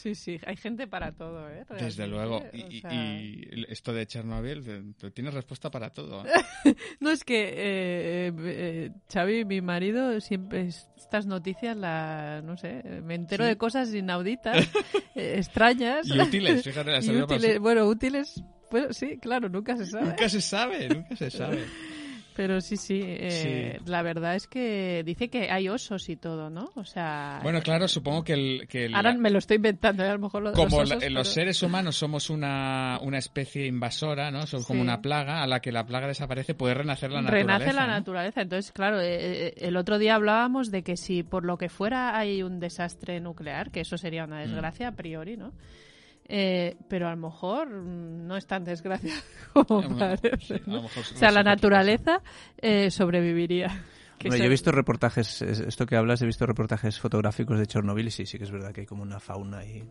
[0.00, 1.64] Sí, sí, hay gente para todo, ¿eh?
[1.78, 2.36] Desde Realmente, luego.
[2.38, 6.24] o Y, sea, y esto de Chernobyl, tienes respuesta para todo.
[6.24, 6.30] ¿eh?
[7.00, 12.82] No, es que eh, eh, Xavi, mi marido, siempre es- estas noticias, la, no sé,
[13.02, 13.50] me entero Sí.
[13.50, 14.70] de cosas inauditas,
[15.14, 16.06] eh, extrañas.
[16.06, 20.06] Y útiles, fíjate, las Y útiles, bueno, útiles, bueno, sí, claro, nunca se sabe.
[20.06, 21.64] Nunca se sabe, nunca se sabe.
[22.40, 23.84] Pero sí, sí, eh, Sí.
[23.90, 26.70] la verdad es que dice que hay osos y todo, ¿no?
[26.74, 28.66] O sea, Bueno, claro, supongo que el...
[28.66, 30.08] Que el- ahora me lo estoy inventando, ¿eh?
[30.08, 33.18] a lo mejor lo como los, la- osos, los pero- seres humanos somos una, una
[33.18, 34.46] especie invasora, ¿no?
[34.46, 37.58] Somos como una plaga, a la que la plaga desaparece puede renacer la naturaleza.
[37.58, 37.92] Renace la ¿no?
[37.92, 38.40] naturaleza.
[38.40, 42.16] Entonces, claro, eh, eh, el otro día hablábamos de que si por lo que fuera
[42.16, 44.30] hay un desastre nuclear, que eso sería Mm.
[44.30, 45.52] una desgracia a priori, ¿no?
[46.32, 49.12] Eh, pero a lo mejor mm, no es tan desgracia
[49.52, 50.38] como lo mejor, parece.
[50.46, 50.82] sí, a lo ¿no?
[50.82, 52.22] mejor O sea, la naturaleza
[52.58, 53.68] eh, sobreviviría.
[54.20, 57.66] Que Bueno, yo he visto reportajes, es- esto que hablas, he visto reportajes fotográficos de
[57.66, 59.82] Chernobyl y sí, sí que es verdad que hay como una fauna ahí.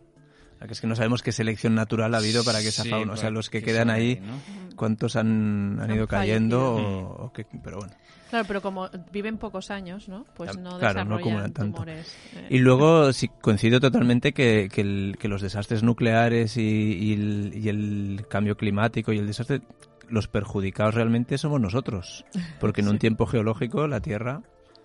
[0.60, 3.14] Que es que no sabemos qué selección natural ha habido para que esa Sí, fauna,
[3.14, 4.76] o sea, pues, los que que quedan ahí, ahí, ¿no?
[4.76, 7.94] cuántos han, han ido cayendo o, o qué- pero bueno.
[8.30, 10.26] Claro, pero como viven pocos años, ¿no?
[10.36, 11.74] Pues no claro, no desarrollan acumulan tanto.
[11.74, 12.16] tumores.
[12.36, 12.48] eh.
[12.50, 17.52] Y luego sí coincido totalmente que, que, el- que los desastres nucleares y, y el,
[17.56, 19.62] y el cambio climático y el desastre,
[20.10, 22.24] los perjudicados realmente somos nosotros.
[22.60, 24.42] Porque en un tiempo geológico la Tierra,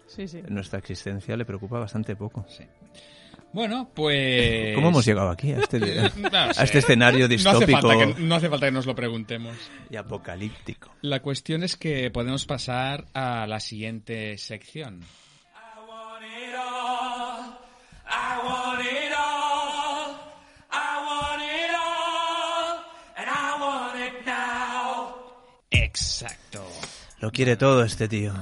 [0.06, 0.42] Sí, sí.
[0.48, 2.44] nuestra existencia le preocupa bastante poco.
[2.48, 2.64] Sí.
[3.54, 4.74] Bueno, pues...
[4.74, 5.78] ¿Cómo hemos llegado aquí a este,
[6.18, 8.96] No a este escenario No hace, distópico falta que, no hace falta que nos lo
[8.96, 9.56] preguntemos.
[9.88, 10.90] y apocalíptico?
[11.02, 15.02] La cuestión es que podemos pasar a la siguiente sección.
[25.70, 26.66] Exacto.
[27.20, 28.34] Lo quiere todo este tío.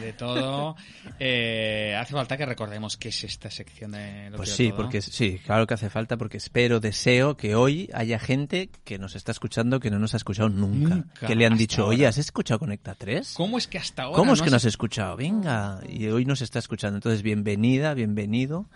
[0.00, 0.76] De todo.
[1.18, 4.76] Eh, hace falta que recordemos qué es esta sección de lo Pues sí, Todo.
[4.78, 9.14] porque sí, claro que hace falta, porque espero, deseo que hoy haya gente que nos
[9.16, 10.96] está escuchando que no nos ha escuchado nunca.
[10.96, 11.94] Nunca, que le han dicho, ahora.
[11.96, 13.34] oye, ¿has escuchado Conecta 3?
[13.36, 15.16] ¿Cómo es que hasta ahora ¿Cómo es que no no has escuchado?
[15.16, 16.96] Venga, y hoy nos está escuchando.
[16.96, 18.66] Entonces, bienvenida, bienvenido,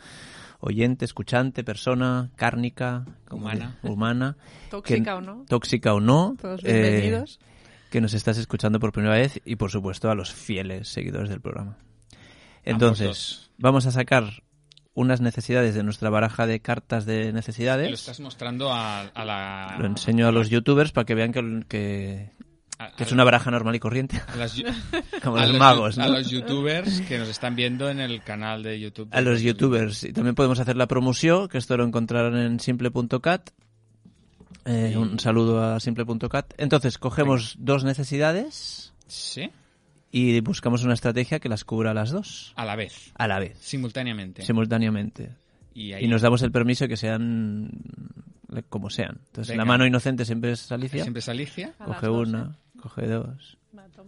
[0.61, 3.05] oyente, escuchante, persona, cárnica,
[3.83, 4.37] Humana.
[4.71, 5.45] Tóxica que- o no.
[5.49, 6.37] Tóxica o no.
[6.41, 7.41] Todos eh, bienvenidos.
[7.91, 11.41] Que nos estás escuchando por primera vez y, por supuesto, a los fieles seguidores del
[11.41, 11.78] programa.
[12.64, 14.43] Entonces, vamos a sacar
[14.95, 17.89] unas necesidades de nuestra baraja de cartas de necesidades.
[17.89, 19.76] Lo estás mostrando a, a la...
[19.78, 22.30] Lo enseño a los youtubers para que vean que, que,
[22.78, 24.20] a- que es una baraja normal y corriente.
[24.26, 24.61] a las
[25.22, 26.05] Como los los magos, ¿no?
[26.05, 29.09] A los youtubers que nos están viendo en el canal de YouTube.
[29.12, 30.03] A los youtubers.
[30.03, 33.51] Y también podemos hacer la promoción, que esto lo encontrarán en simple.cat.
[34.69, 36.53] Eh, Un saludo a simple.cat.
[36.59, 39.51] Entonces, cogemos dos necesidades Sí,
[40.12, 42.53] y buscamos una estrategia que las cubra a las dos.
[42.57, 44.43] a la vez, A la vez, simultáneamente.
[44.43, 45.31] simultáneamente.
[45.75, 47.71] y, ahí Y nos damos el permiso de que sean
[48.69, 49.19] como sean.
[49.27, 49.62] Entonces, Venga.
[49.62, 51.03] la mano inocente siempre es Alicia.
[51.03, 51.75] siempre es Alicia.
[51.85, 53.57] Coge dos, una, coge dos.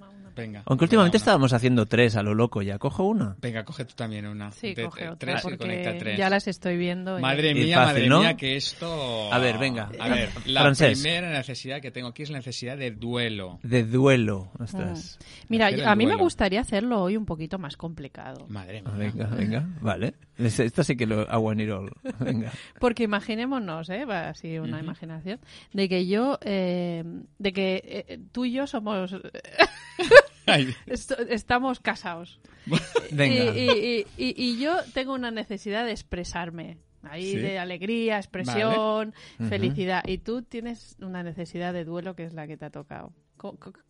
[0.00, 0.30] Va, toma una.
[0.34, 0.62] Venga.
[0.66, 1.20] Aunque últimamente una.
[1.20, 2.78] estábamos haciendo tres a lo loco ya.
[2.78, 3.36] Cojo una.
[3.40, 4.50] Venga, coge tú también una.
[4.52, 6.18] Sí, De- coge otra, tres y conecta porque tres.
[6.18, 7.18] ya las estoy viendo.
[7.18, 8.20] y- Madre Y mía, fácil, madre ¿no?
[8.20, 9.32] mía, que esto...
[9.32, 9.90] A ver, venga.
[9.98, 11.00] A ver, la Francés.
[11.00, 13.58] primera necesidad que tengo aquí es la necesidad de duelo.
[13.62, 14.50] De duelo.
[14.58, 15.18] Ostras.
[15.48, 18.46] Mira, a mí me gustaría hacerlo hoy un poquito más complicado.
[18.48, 18.92] Madre mía.
[18.96, 19.68] Venga, venga.
[19.80, 20.14] Vale.
[20.40, 21.92] Esto sí que lo hago en Irol.
[22.18, 22.50] Venga.
[22.78, 24.04] Porque imaginémonos, ¿eh?
[24.04, 25.38] Va así una imaginación,
[25.72, 27.04] de que yo, eh,
[27.38, 29.14] de que eh, tú y yo somos,
[30.86, 32.40] est- estamos casados.
[33.12, 33.56] Venga.
[33.56, 36.78] Y, y- y- y yo tengo una necesidad de expresarme.
[37.02, 37.36] Ahí Sí.
[37.38, 39.14] de alegría, expresión,
[39.48, 40.02] felicidad.
[40.06, 43.14] Y tú tienes una necesidad de duelo que es la que te ha tocado.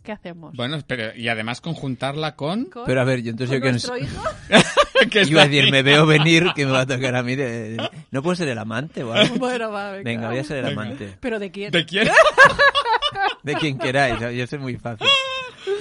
[0.03, 0.55] ¿Qué hacemos?
[0.55, 2.67] Bueno, pero y además conjuntarla con...
[2.67, 4.23] ¿Con- Pero a ver, yo entonces con yo que nuestro hijo?
[5.11, 7.77] que Iba a decir, me veo venir que me va a tocar a mí de...
[8.11, 9.35] ¿No puedo ser el amante o algo?
[9.39, 10.05] Bueno, va, venga.
[10.05, 10.83] Venga, voy a ser el Venga.
[10.83, 11.17] amante.
[11.21, 11.71] ¿Pero de quién?
[11.73, 12.09] ¿De quién?
[13.43, 15.07] De quien queráis, yo soy muy fácil.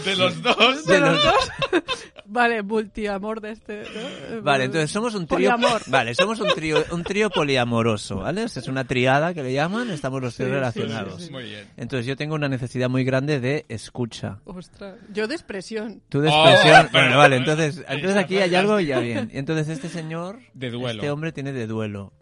[0.05, 0.85] De los dos.
[0.85, 1.51] De los dos.
[2.31, 3.83] Vale, multiamor de este.
[4.31, 4.41] ¿no?
[4.43, 5.49] Vale, entonces somos un trío.
[5.51, 5.81] Poliamor.
[5.87, 8.43] Vale, somos un trío, un trío poliamoroso, ¿vale?
[8.43, 11.19] Es una triada que le llaman, estamos los tres Sí, relacionados.
[11.21, 11.31] sí, sí.
[11.31, 11.67] Muy bien.
[11.75, 14.41] Entonces yo tengo una necesidad muy grande de escucha.
[14.45, 16.03] Ostras, yo de expresión.
[16.09, 16.89] Tú de Oh, expresión.
[16.91, 19.31] pero- bueno, vale, entonces, entonces aquí hay algo ya bien.
[19.33, 21.01] Y entonces este señor, De duelo.
[21.01, 22.13] este hombre tiene de duelo.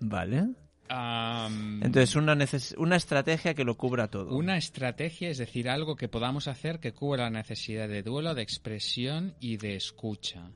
[0.00, 0.48] Vale.
[0.90, 4.34] Entonces una neces- una estrategia que lo cubra todo.
[4.36, 8.42] Una estrategia, es decir, algo que podamos hacer que cubra la necesidad de duelo, de
[8.42, 10.50] expresión y de escucha.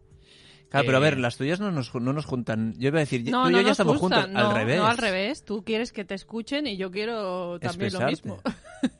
[0.70, 2.74] Claro, pero a Eh, ver, las tuyas no nos, no nos juntan.
[2.78, 4.28] Yo iba a decir, No, tú y no yo ya estamos juntos.
[4.28, 4.76] no, al revés.
[4.78, 5.44] No, al revés.
[5.44, 8.10] Tú quieres que te escuchen y yo quiero también lo Expresarte.
[8.10, 8.42] mismo.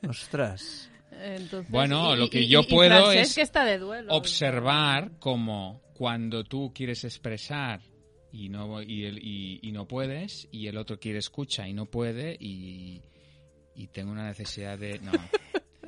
[0.09, 0.89] Ostras.
[1.11, 4.13] Entonces, Bueno, y- lo que y- yo y- puedo es que está de duelo.
[4.13, 7.81] Observar como cuando tú quieres expresar
[8.35, 11.85] y no, y, el- y- y no puedes, y el otro quiere escucha y no
[11.85, 13.01] puede, y,
[13.75, 14.99] y tengo una necesidad de...
[14.99, 15.11] No,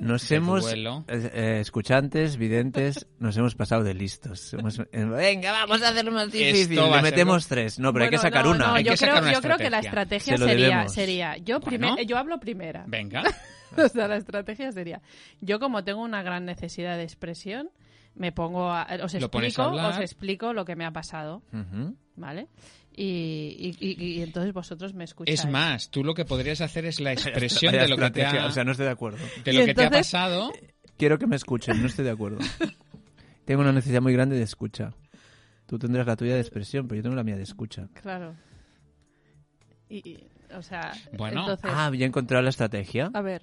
[0.00, 1.04] Nos De hemos, duelo.
[1.08, 4.54] eh, eh, escuchantes, videntes, nos hemos pasado de listos.
[4.54, 6.76] Hemos- eh, venga, vamos a hacerlo más difícil.
[6.76, 7.80] Le ser metemos tres.
[7.80, 8.66] No, pero hay que sacar no, una.
[8.68, 10.36] no, Hay yo, que sacar creo, una yo creo que la estrategia.
[10.36, 11.94] Se sería, sería yo, Bueno.
[11.94, 12.84] primer- yo hablo primera.
[12.86, 13.24] venga.
[13.76, 15.02] O sea, la estrategia sería,
[15.40, 17.68] yo como tengo una gran necesidad de expresión,
[18.14, 21.94] me pongo a, os explico, os explico lo que me ha pasado, Ujú.
[22.18, 22.48] ¿Vale?
[22.94, 25.40] Y, y- y- y entonces vosotros me escucháis.
[25.40, 28.46] Es más, tú lo que podrías hacer es la expresión de lo que te ha,
[28.46, 29.18] O sea, no estoy de acuerdo.
[29.44, 30.52] de lo Y que te ha pasado.
[30.96, 32.38] Quiero que me escuchen, no estoy de acuerdo.
[33.44, 34.92] Tengo una necesidad muy grande de escucha.
[35.66, 37.88] Tú tendrás la tuya de expresión, pero yo tengo la mía de escucha.
[37.94, 38.34] Claro.
[39.88, 41.40] Y, y, o sea, Bueno.
[41.42, 43.10] entonces, Ah, ya he encontrado la estrategia.
[43.14, 43.42] a ver,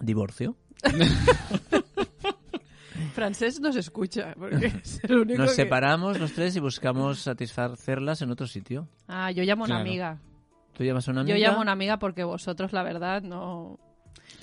[0.00, 0.56] Divorcio.
[3.18, 8.22] francés nos escucha, porque es el único Nos que- separamos los tres y buscamos satisfacerlas
[8.22, 8.88] en otro sitio.
[9.08, 9.88] Ah, yo llamo a una Claro.
[9.90, 10.18] amiga.
[10.72, 11.36] ¿Tú llamas a una amiga?
[11.36, 13.78] Yo llamo a una amiga porque vosotros, la verdad, no,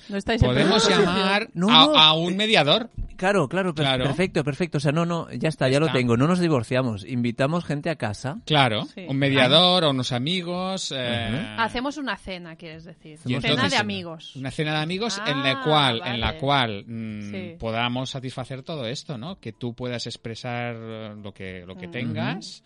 [0.08, 1.94] no estáis en Podemos llamar No, a, no.
[1.96, 2.90] a un mediador.
[3.16, 4.04] Claro, claro, per- Claro.
[4.04, 4.76] perfecto, perfecto.
[4.76, 6.18] O sea, no, no, ya está, ya lo tengo.
[6.18, 7.02] No nos divorciamos.
[7.06, 8.42] Invitamos gente a casa.
[8.44, 9.06] Claro, Sí.
[9.08, 10.92] un mediador o unos amigos.
[10.94, 13.14] eh, Hacemos una cena, quieres decir.
[13.24, 14.36] y cena entonces, de amigos.
[14.36, 17.56] Una cena de amigos en Ah, la cual, en la cual mm, Sí.
[17.58, 19.40] podamos satisfacer todo esto, ¿no?
[19.40, 22.62] Que tú puedas expresar eh, lo que, lo que tengas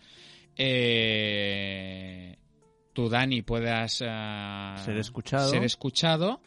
[0.57, 2.35] eh,
[2.93, 5.49] tú, Dani, puedas eh, Ser escuchado.
[5.49, 6.41] ser escuchado,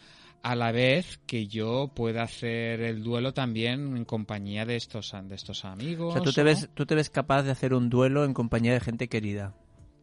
[0.45, 5.35] a la vez que yo pueda hacer el duelo también en compañía de estos, de
[5.35, 6.11] estos amigos.
[6.11, 8.75] O sea, tú te, ves, tú te ves capaz de hacer un duelo en compañía
[8.75, 9.55] de gente querida.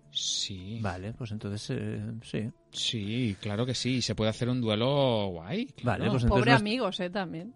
[0.10, 2.50] Sí, Vale, pues entonces eh, sí.
[2.72, 4.02] sí, claro que sí.
[4.02, 5.70] Se puede hacer un duelo guay.
[5.84, 6.60] Vale, pues Pobre entonces...
[6.60, 7.10] amigos, ¿eh?
[7.12, 7.54] También.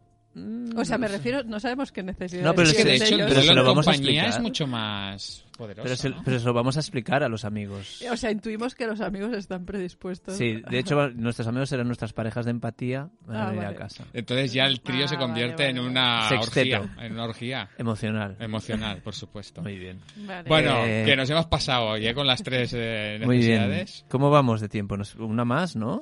[0.75, 3.15] O sea, me refiero, no sabemos qué necesidades No, pero Es que de hecho.
[3.17, 4.41] Pero se lo en vamos a compañía es explicar.
[4.41, 5.83] mucho más poderoso.
[5.83, 6.21] Pero, se, ¿no?
[6.25, 8.01] pero se lo vamos a explicar a los amigos.
[8.11, 10.35] O sea, intuimos que los amigos están predispuestos.
[10.37, 13.75] Sí, de hecho nuestros amigos serán nuestras parejas de empatía van a Ah, venir vale.
[13.75, 14.03] a casa.
[14.11, 15.89] Entonces ya el trío Ah, se vale, convierte vale, en vale.
[15.89, 16.81] una Sexteto.
[16.81, 18.35] orgía, en una orgía Emocional.
[18.39, 19.61] emocional, por supuesto.
[19.61, 20.01] Muy bien.
[20.17, 20.49] Vale.
[20.49, 22.13] Bueno, Eh, que nos hemos pasado hoy ¿eh?
[22.13, 23.61] con las tres eh, Muy bien.
[23.69, 24.05] necesidades.
[24.09, 24.97] ¿Cómo vamos de tiempo?
[25.19, 26.01] Una más, ¿no?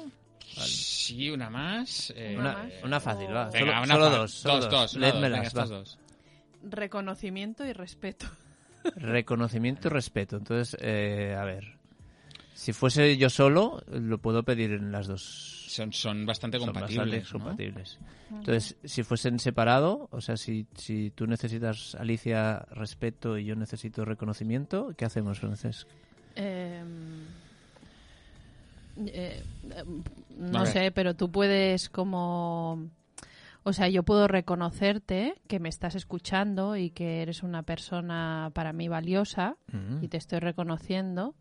[1.05, 2.13] Sí, una más.
[2.15, 2.71] eh, Una más.
[2.83, 3.49] una fácil, va.
[3.49, 4.31] Venga, solo una solo fa- dos.
[4.31, 5.99] Solo dos, dos, dos, venga, dos.
[6.63, 8.25] Reconocimiento y respeto.
[8.95, 10.37] Reconocimiento y respeto.
[10.37, 11.73] Entonces, eh, a ver.
[12.53, 15.65] Si fuese yo solo, lo puedo pedir en las dos.
[15.67, 17.23] Son, son bastante Son compatibles.
[17.23, 17.43] bastante ¿no?
[17.43, 17.99] compatibles.
[18.29, 24.05] Entonces, si fuesen separado, o sea, si, si tú necesitas, Alicia, respeto y yo necesito
[24.05, 25.87] reconocimiento, ¿qué hacemos, Francesc?
[26.35, 26.83] Eh,
[28.97, 29.43] eh,
[30.37, 32.87] no sé, pero tú puedes como...
[33.65, 38.73] O sea, yo puedo reconocerte que me estás escuchando y que eres una persona para
[38.73, 40.03] mí valiosa Mm.
[40.03, 41.33] y te estoy reconociendo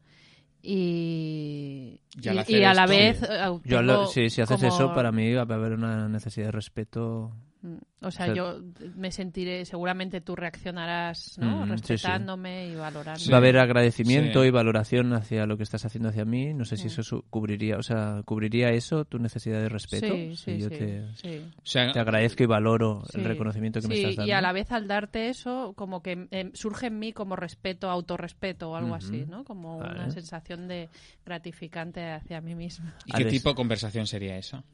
[0.63, 2.35] y, Y a
[2.75, 3.21] la vez
[3.65, 7.33] Yo, lo- sí, si haces eso, para mí va a haber una necesidad de respeto.
[7.63, 8.61] Mm, O sea, O sea, yo
[8.97, 11.65] me sentiré, seguramente tú reaccionarás, ¿no?
[11.65, 11.93] Mm, sí, sí.
[11.93, 13.21] Respetándome y valorando.
[13.21, 13.31] Sí.
[13.31, 14.49] Va a haber agradecimiento Sí.
[14.49, 16.53] y valoración hacia lo que estás haciendo hacia mí.
[16.55, 16.87] No sé si Mm.
[16.89, 20.09] eso su- cubriría, o sea, cubriría eso tu necesidad de respeto.
[20.09, 21.41] Sí, Si sí, yo sí, te, sí.
[21.57, 23.27] O sea, te agradezco y valoro el Sí.
[23.29, 24.29] reconocimiento que me Sí, estás dando.
[24.29, 27.89] y a la vez al darte eso, como que em, surge en mí como respeto,
[27.89, 29.31] autorrespeto o algo así, Ujú.
[29.31, 29.45] ¿no?
[29.45, 30.01] Como Vale.
[30.01, 30.89] una sensación de
[31.25, 32.95] gratificante hacia mí misma.
[33.07, 34.65] ¿y qué tipo de conversación sería eso?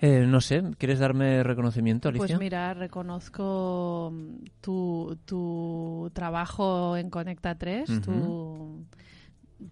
[0.00, 2.26] Eh, no sé, ¿quieres darme reconocimiento, Alicia?
[2.36, 8.84] Pues mira, reconozco mm, tu, tu trabajo en Conecta 3, tu-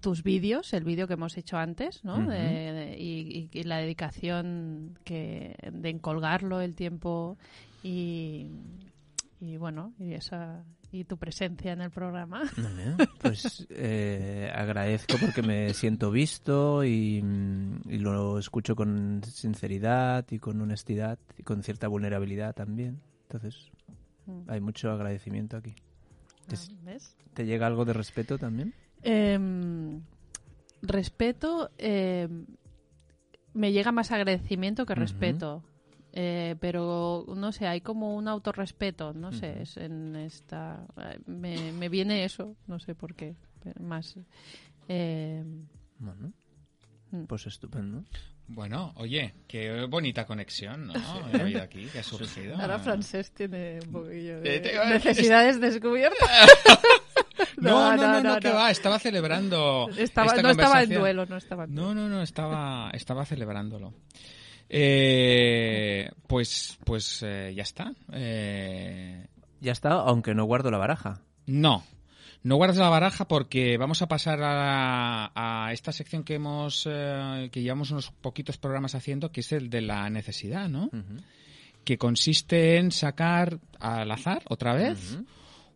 [0.01, 2.16] tus vídeos, el vídeo que hemos hecho antes, ¿no?
[2.27, 7.39] De- y- y la dedicación que, de encolgarlo, el tiempo
[7.85, 8.49] y,
[9.41, 12.43] y bueno, y esa y tu presencia en el programa.
[13.20, 20.39] Pues eh, agradezco porque me siento visto y, mm, y lo escucho con sinceridad y
[20.39, 23.01] con honestidad y con cierta vulnerabilidad también.
[23.22, 23.70] Entonces,
[24.26, 24.51] Mm.
[24.51, 25.74] hay mucho agradecimiento aquí.
[26.84, 27.16] ¿Ves?
[27.34, 28.74] ¿Te llega algo de respeto también?
[29.03, 30.01] Em,
[30.82, 32.47] respeto, em,
[33.55, 35.62] me llega más agradecimiento que respeto.
[36.19, 41.73] Eh, pero no sé, hay como un autorrespeto, no sé, es en esta eh, me,
[41.73, 43.37] me viene eso, no sé por qué,
[43.81, 44.17] más
[44.89, 45.45] eh,
[45.99, 46.33] Bueno,
[47.11, 47.25] Mm.
[47.27, 48.03] pues estupendo.
[48.49, 50.95] Bueno, oye, qué bonita conexión, ¿no?
[51.33, 52.57] He oído aquí, que ha surgido.
[52.59, 56.19] ahora Francés tiene un poquillo Eh, de te- necesidades descubiertas.
[57.59, 59.89] No, no, no, no, que va, estaba celebrando.
[59.97, 61.95] Estaba, esta no estaba en duelo, no estaba en duelo.
[61.95, 63.93] No, no, no, estaba, estaba celebrándolo.
[64.69, 67.93] Eh, pues, pues eh, ya está.
[68.12, 69.27] Eh,
[69.61, 71.21] Ya está, aunque no guardo la baraja.
[71.47, 71.83] no,
[72.43, 77.49] no guardes la baraja porque vamos a pasar a, a esta sección que hemos, eh,
[77.51, 80.89] que llevamos unos poquitos programas haciendo, que es el de la necesidad, ¿no?
[81.83, 85.19] Que consiste en sacar al azar otra vez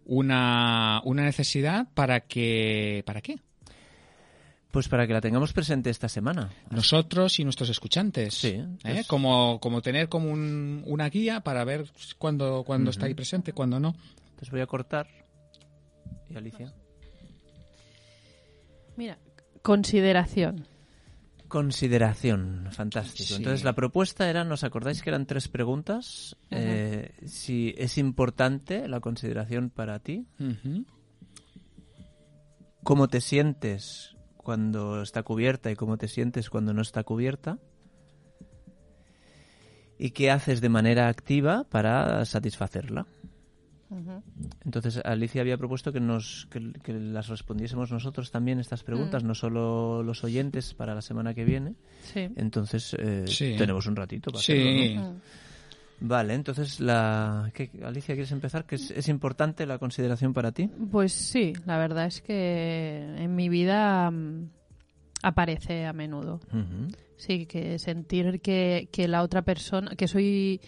[0.04, 3.38] una, una necesidad para que, ¿para qué?
[4.70, 6.48] Pues para que la tengamos presente esta semana.
[6.70, 8.34] Nosotros y nuestros escuchantes.
[8.34, 8.66] Sí, ¿eh?
[8.82, 13.52] pues- Como, como tener como un- una guía para ver cuándo, cuándo está ahí presente,
[13.52, 13.96] cuándo no.
[14.28, 15.08] Entonces voy a cortar.
[16.28, 16.72] ¿Y Alicia?
[18.96, 19.18] Mira,
[19.62, 20.66] consideración.
[21.48, 23.26] Consideración, fantástico.
[23.30, 23.34] Sí.
[23.34, 26.36] Entonces la propuesta era, ¿nos acordáis que eran tres preguntas?
[26.52, 30.84] Eh, si es importante la consideración para ti, Ujú.
[32.84, 37.58] cómo te sientes cuando está cubierta y cómo te sientes cuando no está cubierta,
[39.98, 43.06] y qué haces de manera activa para satisfacerla.
[44.64, 49.26] Entonces Alicia había propuesto que nos que, que las respondiésemos nosotros también estas preguntas, Mm.
[49.26, 51.74] no solo los oyentes para la semana que viene.
[52.02, 52.28] Sí.
[52.36, 53.56] Entonces eh, Sí.
[53.58, 54.52] tenemos un ratito para Sí.
[54.52, 55.10] hacerlo, ¿no?
[55.12, 55.20] Mm.
[56.00, 60.68] Vale, entonces la ¿qué- Alicia quieres empezar, que es, es importante la consideración para ti.
[60.90, 64.48] Pues sí, la verdad es que en mi vida mm,
[65.22, 66.40] aparece a menudo.
[67.16, 70.60] Sí, que sentir que, que la otra persona, que soy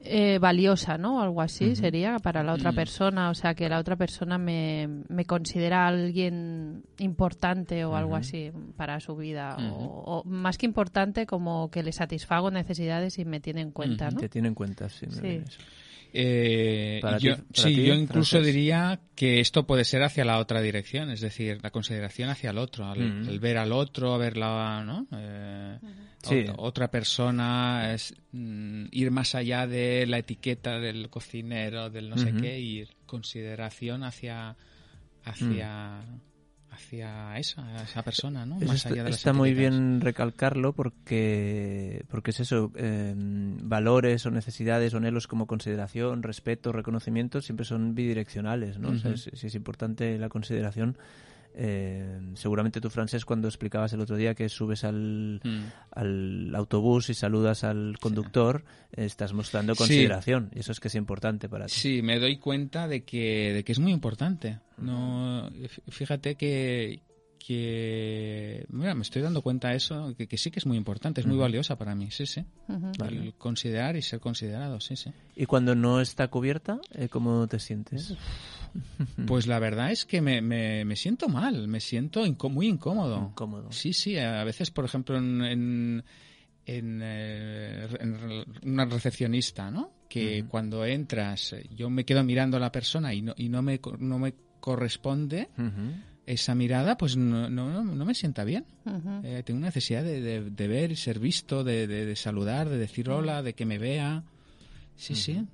[0.00, 1.20] eh, valiosa, ¿no?
[1.20, 5.24] Algo así sería para la otra persona, o sea, que la otra persona me, me
[5.24, 11.70] considera alguien importante o algo así para su vida, o, o más que importante, como
[11.70, 14.20] que le satisfago necesidades y me tiene en cuenta, ¿no?
[14.20, 15.06] Te tiene en cuenta, sí.
[15.06, 15.58] me Sí.
[16.12, 18.54] Eh, Para yo, para sí, yo incluso Francés.
[18.54, 22.58] diría que esto puede ser hacia la otra dirección, es decir, la consideración hacia el
[22.58, 23.28] otro, al- Mm.
[23.28, 25.06] el ver al otro, a ver la, ¿no?
[25.12, 25.78] Eh,
[26.22, 26.44] Sí.
[26.56, 32.34] otra persona, es mm, ir más allá de la etiqueta del cocinero, del no sé
[32.34, 34.56] qué, ir consideración hacia
[35.24, 36.00] hacia
[36.78, 38.56] hacia esa, esa persona, ¿no?
[38.60, 44.30] Más allá de las está muy bien recalcarlo porque, porque es eso, eh, valores o
[44.30, 48.90] necesidades o anhelos como consideración, respeto, reconocimiento siempre son bidireccionales, ¿no?
[48.90, 50.96] O sea, si es importante la consideración,
[51.60, 55.64] eh, seguramente tú, Francés, cuando explicabas el otro día que subes al, Mm.
[55.90, 59.78] al autobús y saludas al conductor, estás mostrando Sí.
[59.78, 61.72] consideración y eso es que es importante para ti.
[61.74, 64.60] Sí, me doy cuenta de que, de que es muy importante.
[64.78, 65.50] No,
[65.88, 67.00] fíjate que,
[67.38, 71.20] que mira, me estoy dando cuenta de eso, que, que sí que es muy importante,
[71.20, 72.44] es muy valiosa para mí, sí, sí.
[73.08, 75.10] El considerar y ser considerado, sí, sí.
[75.36, 78.14] Y cuando no está cubierta, eh, ¿cómo te sientes?
[79.26, 83.28] Pues la verdad es que me, me, me siento mal, me siento muy incómodo.
[83.30, 83.72] Incómodo.
[83.72, 86.04] Sí, sí, a veces, por ejemplo, en, en,
[86.66, 89.90] en, eh, en una recepcionista, ¿no?
[90.08, 93.62] Que cuando entras, eh, yo me quedo mirando a la persona y no, y no,
[93.62, 95.92] me, co- no me corresponde Ujú.
[96.32, 98.64] Esa mirada, pues no, no, no me sienta bien.
[98.84, 99.20] Ujú.
[99.24, 102.78] Eh, tengo necesidad de, de, de ver y ser visto, de, de, de saludar, de
[102.78, 104.22] decir hola, de que me vea.
[104.96, 105.46] Sí, sí.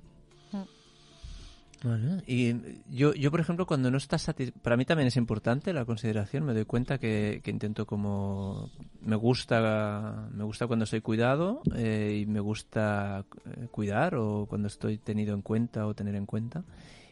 [2.25, 2.55] Y
[2.89, 6.43] yo, yo, por ejemplo, cuando no estás satisfecho, para mí también es importante la consideración,
[6.43, 8.71] me doy cuenta que, que intento como,
[9.01, 14.67] me gusta, me gusta cuando soy cuidado eh, y me gusta eh, cuidar o cuando
[14.67, 16.63] estoy tenido en cuenta o tener en cuenta.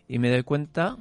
[0.07, 0.97] Y me doy cuenta,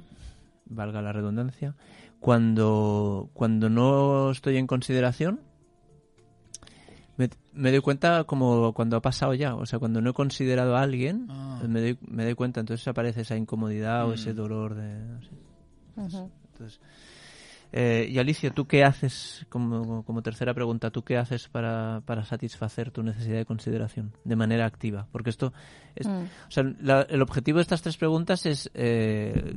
[0.67, 1.75] valga la redundancia,
[2.23, 5.41] cuando, cuando no estoy en consideración,
[7.17, 10.77] me, me doy cuenta como cuando ha pasado ya, o sea, cuando no he considerado
[10.77, 11.61] a alguien, Ah.
[11.69, 14.15] me, doy, me doy cuenta, entonces aparece esa incomodidad o Mm.
[14.15, 15.05] ese dolor de...
[15.97, 16.19] no sé.
[16.53, 16.81] Entonces,
[17.73, 22.23] eh, y Alicia, ¿tú qué haces, como, como tercera pregunta, ¿tú qué haces para, para
[22.25, 25.09] satisfacer tu necesidad de consideración de manera activa?
[25.11, 25.53] Porque esto,
[25.97, 26.23] es, Mm.
[26.49, 29.55] o sea, la- el objetivo de estas tres preguntas es, eh,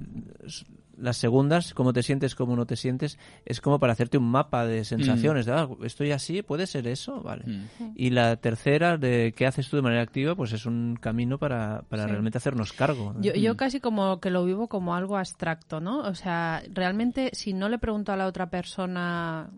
[0.98, 4.66] las segundas, cómo te sientes, cómo no te sientes, es como para hacerte un mapa
[4.66, 7.44] de sensaciones, de, ah, estoy así, puede ser eso, vale.
[7.46, 7.92] Mm.
[7.96, 11.84] Y la tercera, de qué haces tú de manera activa, pues es un camino para,
[11.90, 12.10] para Sí.
[12.12, 13.14] realmente hacernos cargo.
[13.20, 16.00] Yo, yo casi como que lo vivo como algo abstracto, ¿no?
[16.00, 19.50] O sea, realmente si no le pregunto a la otra persona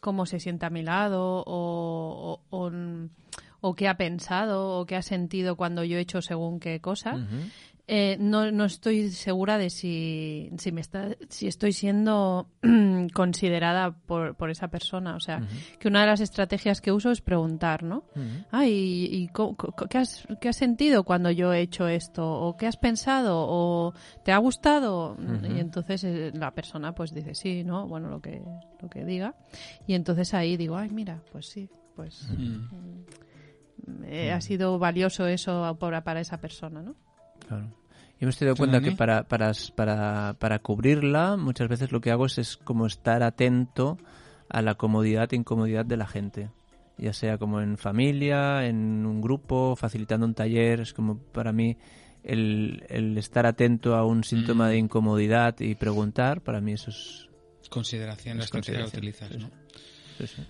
[0.00, 2.70] cómo se siente a mi lado o, o, o,
[3.60, 7.18] o qué ha pensado o qué ha sentido cuando yo he hecho según qué cosa.
[7.90, 12.50] Eh, no, no estoy segura de si, si, me está, si estoy siendo
[13.14, 15.16] considerada por, por esa persona.
[15.16, 15.40] O sea,
[15.78, 18.04] que una de las estrategias que uso es preguntar, ¿no?
[18.50, 19.28] Ah, ¿y, y
[19.88, 22.30] qué, has, qué has sentido cuando yo he hecho esto?
[22.30, 23.46] ¿O qué has pensado?
[23.48, 25.16] ¿O te ha gustado?
[25.42, 27.86] Y entonces eh, la persona pues dice sí, ¿no?
[27.88, 28.42] Bueno, lo que,
[28.80, 29.34] lo que diga.
[29.86, 34.04] Y entonces ahí digo, ay, mira, pues sí, pues Mm.
[34.04, 36.94] eh, ha sido valioso eso para, para esa persona, ¿no?
[37.46, 37.68] Claro.
[38.20, 42.00] Yo me estoy dando ¿Tú, cuenta que para, para, para, para cubrirla muchas veces lo
[42.00, 43.96] que hago es, es como estar atento
[44.48, 46.50] a la comodidad e incomodidad de la gente.
[46.96, 50.80] Ya sea como en familia, en un grupo, facilitando un taller.
[50.80, 51.76] Es como para mí
[52.24, 54.70] el, el estar atento a un síntoma Mm.
[54.70, 57.28] de incomodidad y preguntar, para mí eso es...
[57.70, 59.38] Consideración, Es es consideración consideración, utilizas, sí,
[60.18, 60.26] ¿no?
[60.26, 60.42] sí, sí.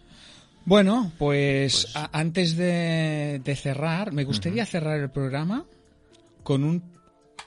[0.65, 5.65] Bueno, pues, a- antes de, de cerrar, me gustaría cerrar el programa
[6.43, 6.83] con un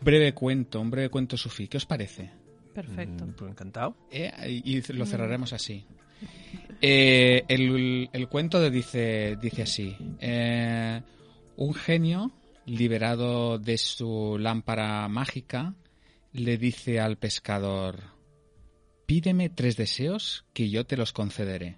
[0.01, 1.67] breve cuento, un breve cuento sufí.
[1.67, 2.29] ¿Qué os parece?
[2.73, 3.25] Perfecto.
[3.25, 3.95] Mm, Pues encantado.
[4.11, 5.85] Eh, y lo cerraremos así.
[6.81, 9.95] Eh, el, el cuento de- dice, dice así.
[10.19, 11.01] eh,
[11.57, 12.31] un genio,
[12.65, 15.75] liberado de su lámpara mágica,
[16.33, 17.99] le dice al pescador,
[19.05, 21.77] pídeme tres deseos que yo te los concederé.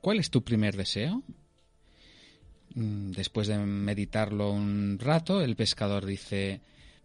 [0.00, 1.22] ¿Cuál es tu primer deseo?
[2.74, 6.60] Mm, Después de meditarlo un rato, el pescador dice,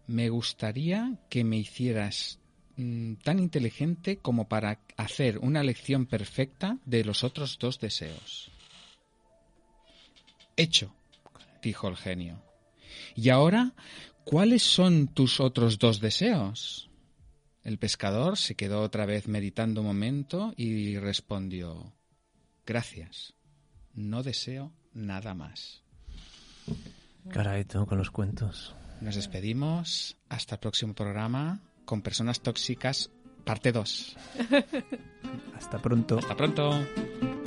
[0.08, 2.40] me gustaría que me hicieras
[2.76, 8.50] mm, tan inteligente como para hacer una lección perfecta de los otros dos deseos.
[10.56, 10.92] Hecho,
[11.62, 12.42] dijo el genio.
[13.14, 13.74] Y ahora,
[14.24, 16.90] ¿cuáles son tus otros dos deseos?
[17.62, 21.92] El pescador se quedó otra vez meditando un momento y respondió,
[22.64, 23.34] Gracias,
[23.92, 25.82] no deseo nada más.
[27.30, 28.74] Caray, tú con los cuentos.
[29.00, 30.16] Nos despedimos.
[30.28, 33.10] Hasta el próximo programa con personas tóxicas,
[33.44, 34.16] parte 2.
[35.56, 36.18] Hasta pronto.
[36.18, 37.37] Hasta pronto.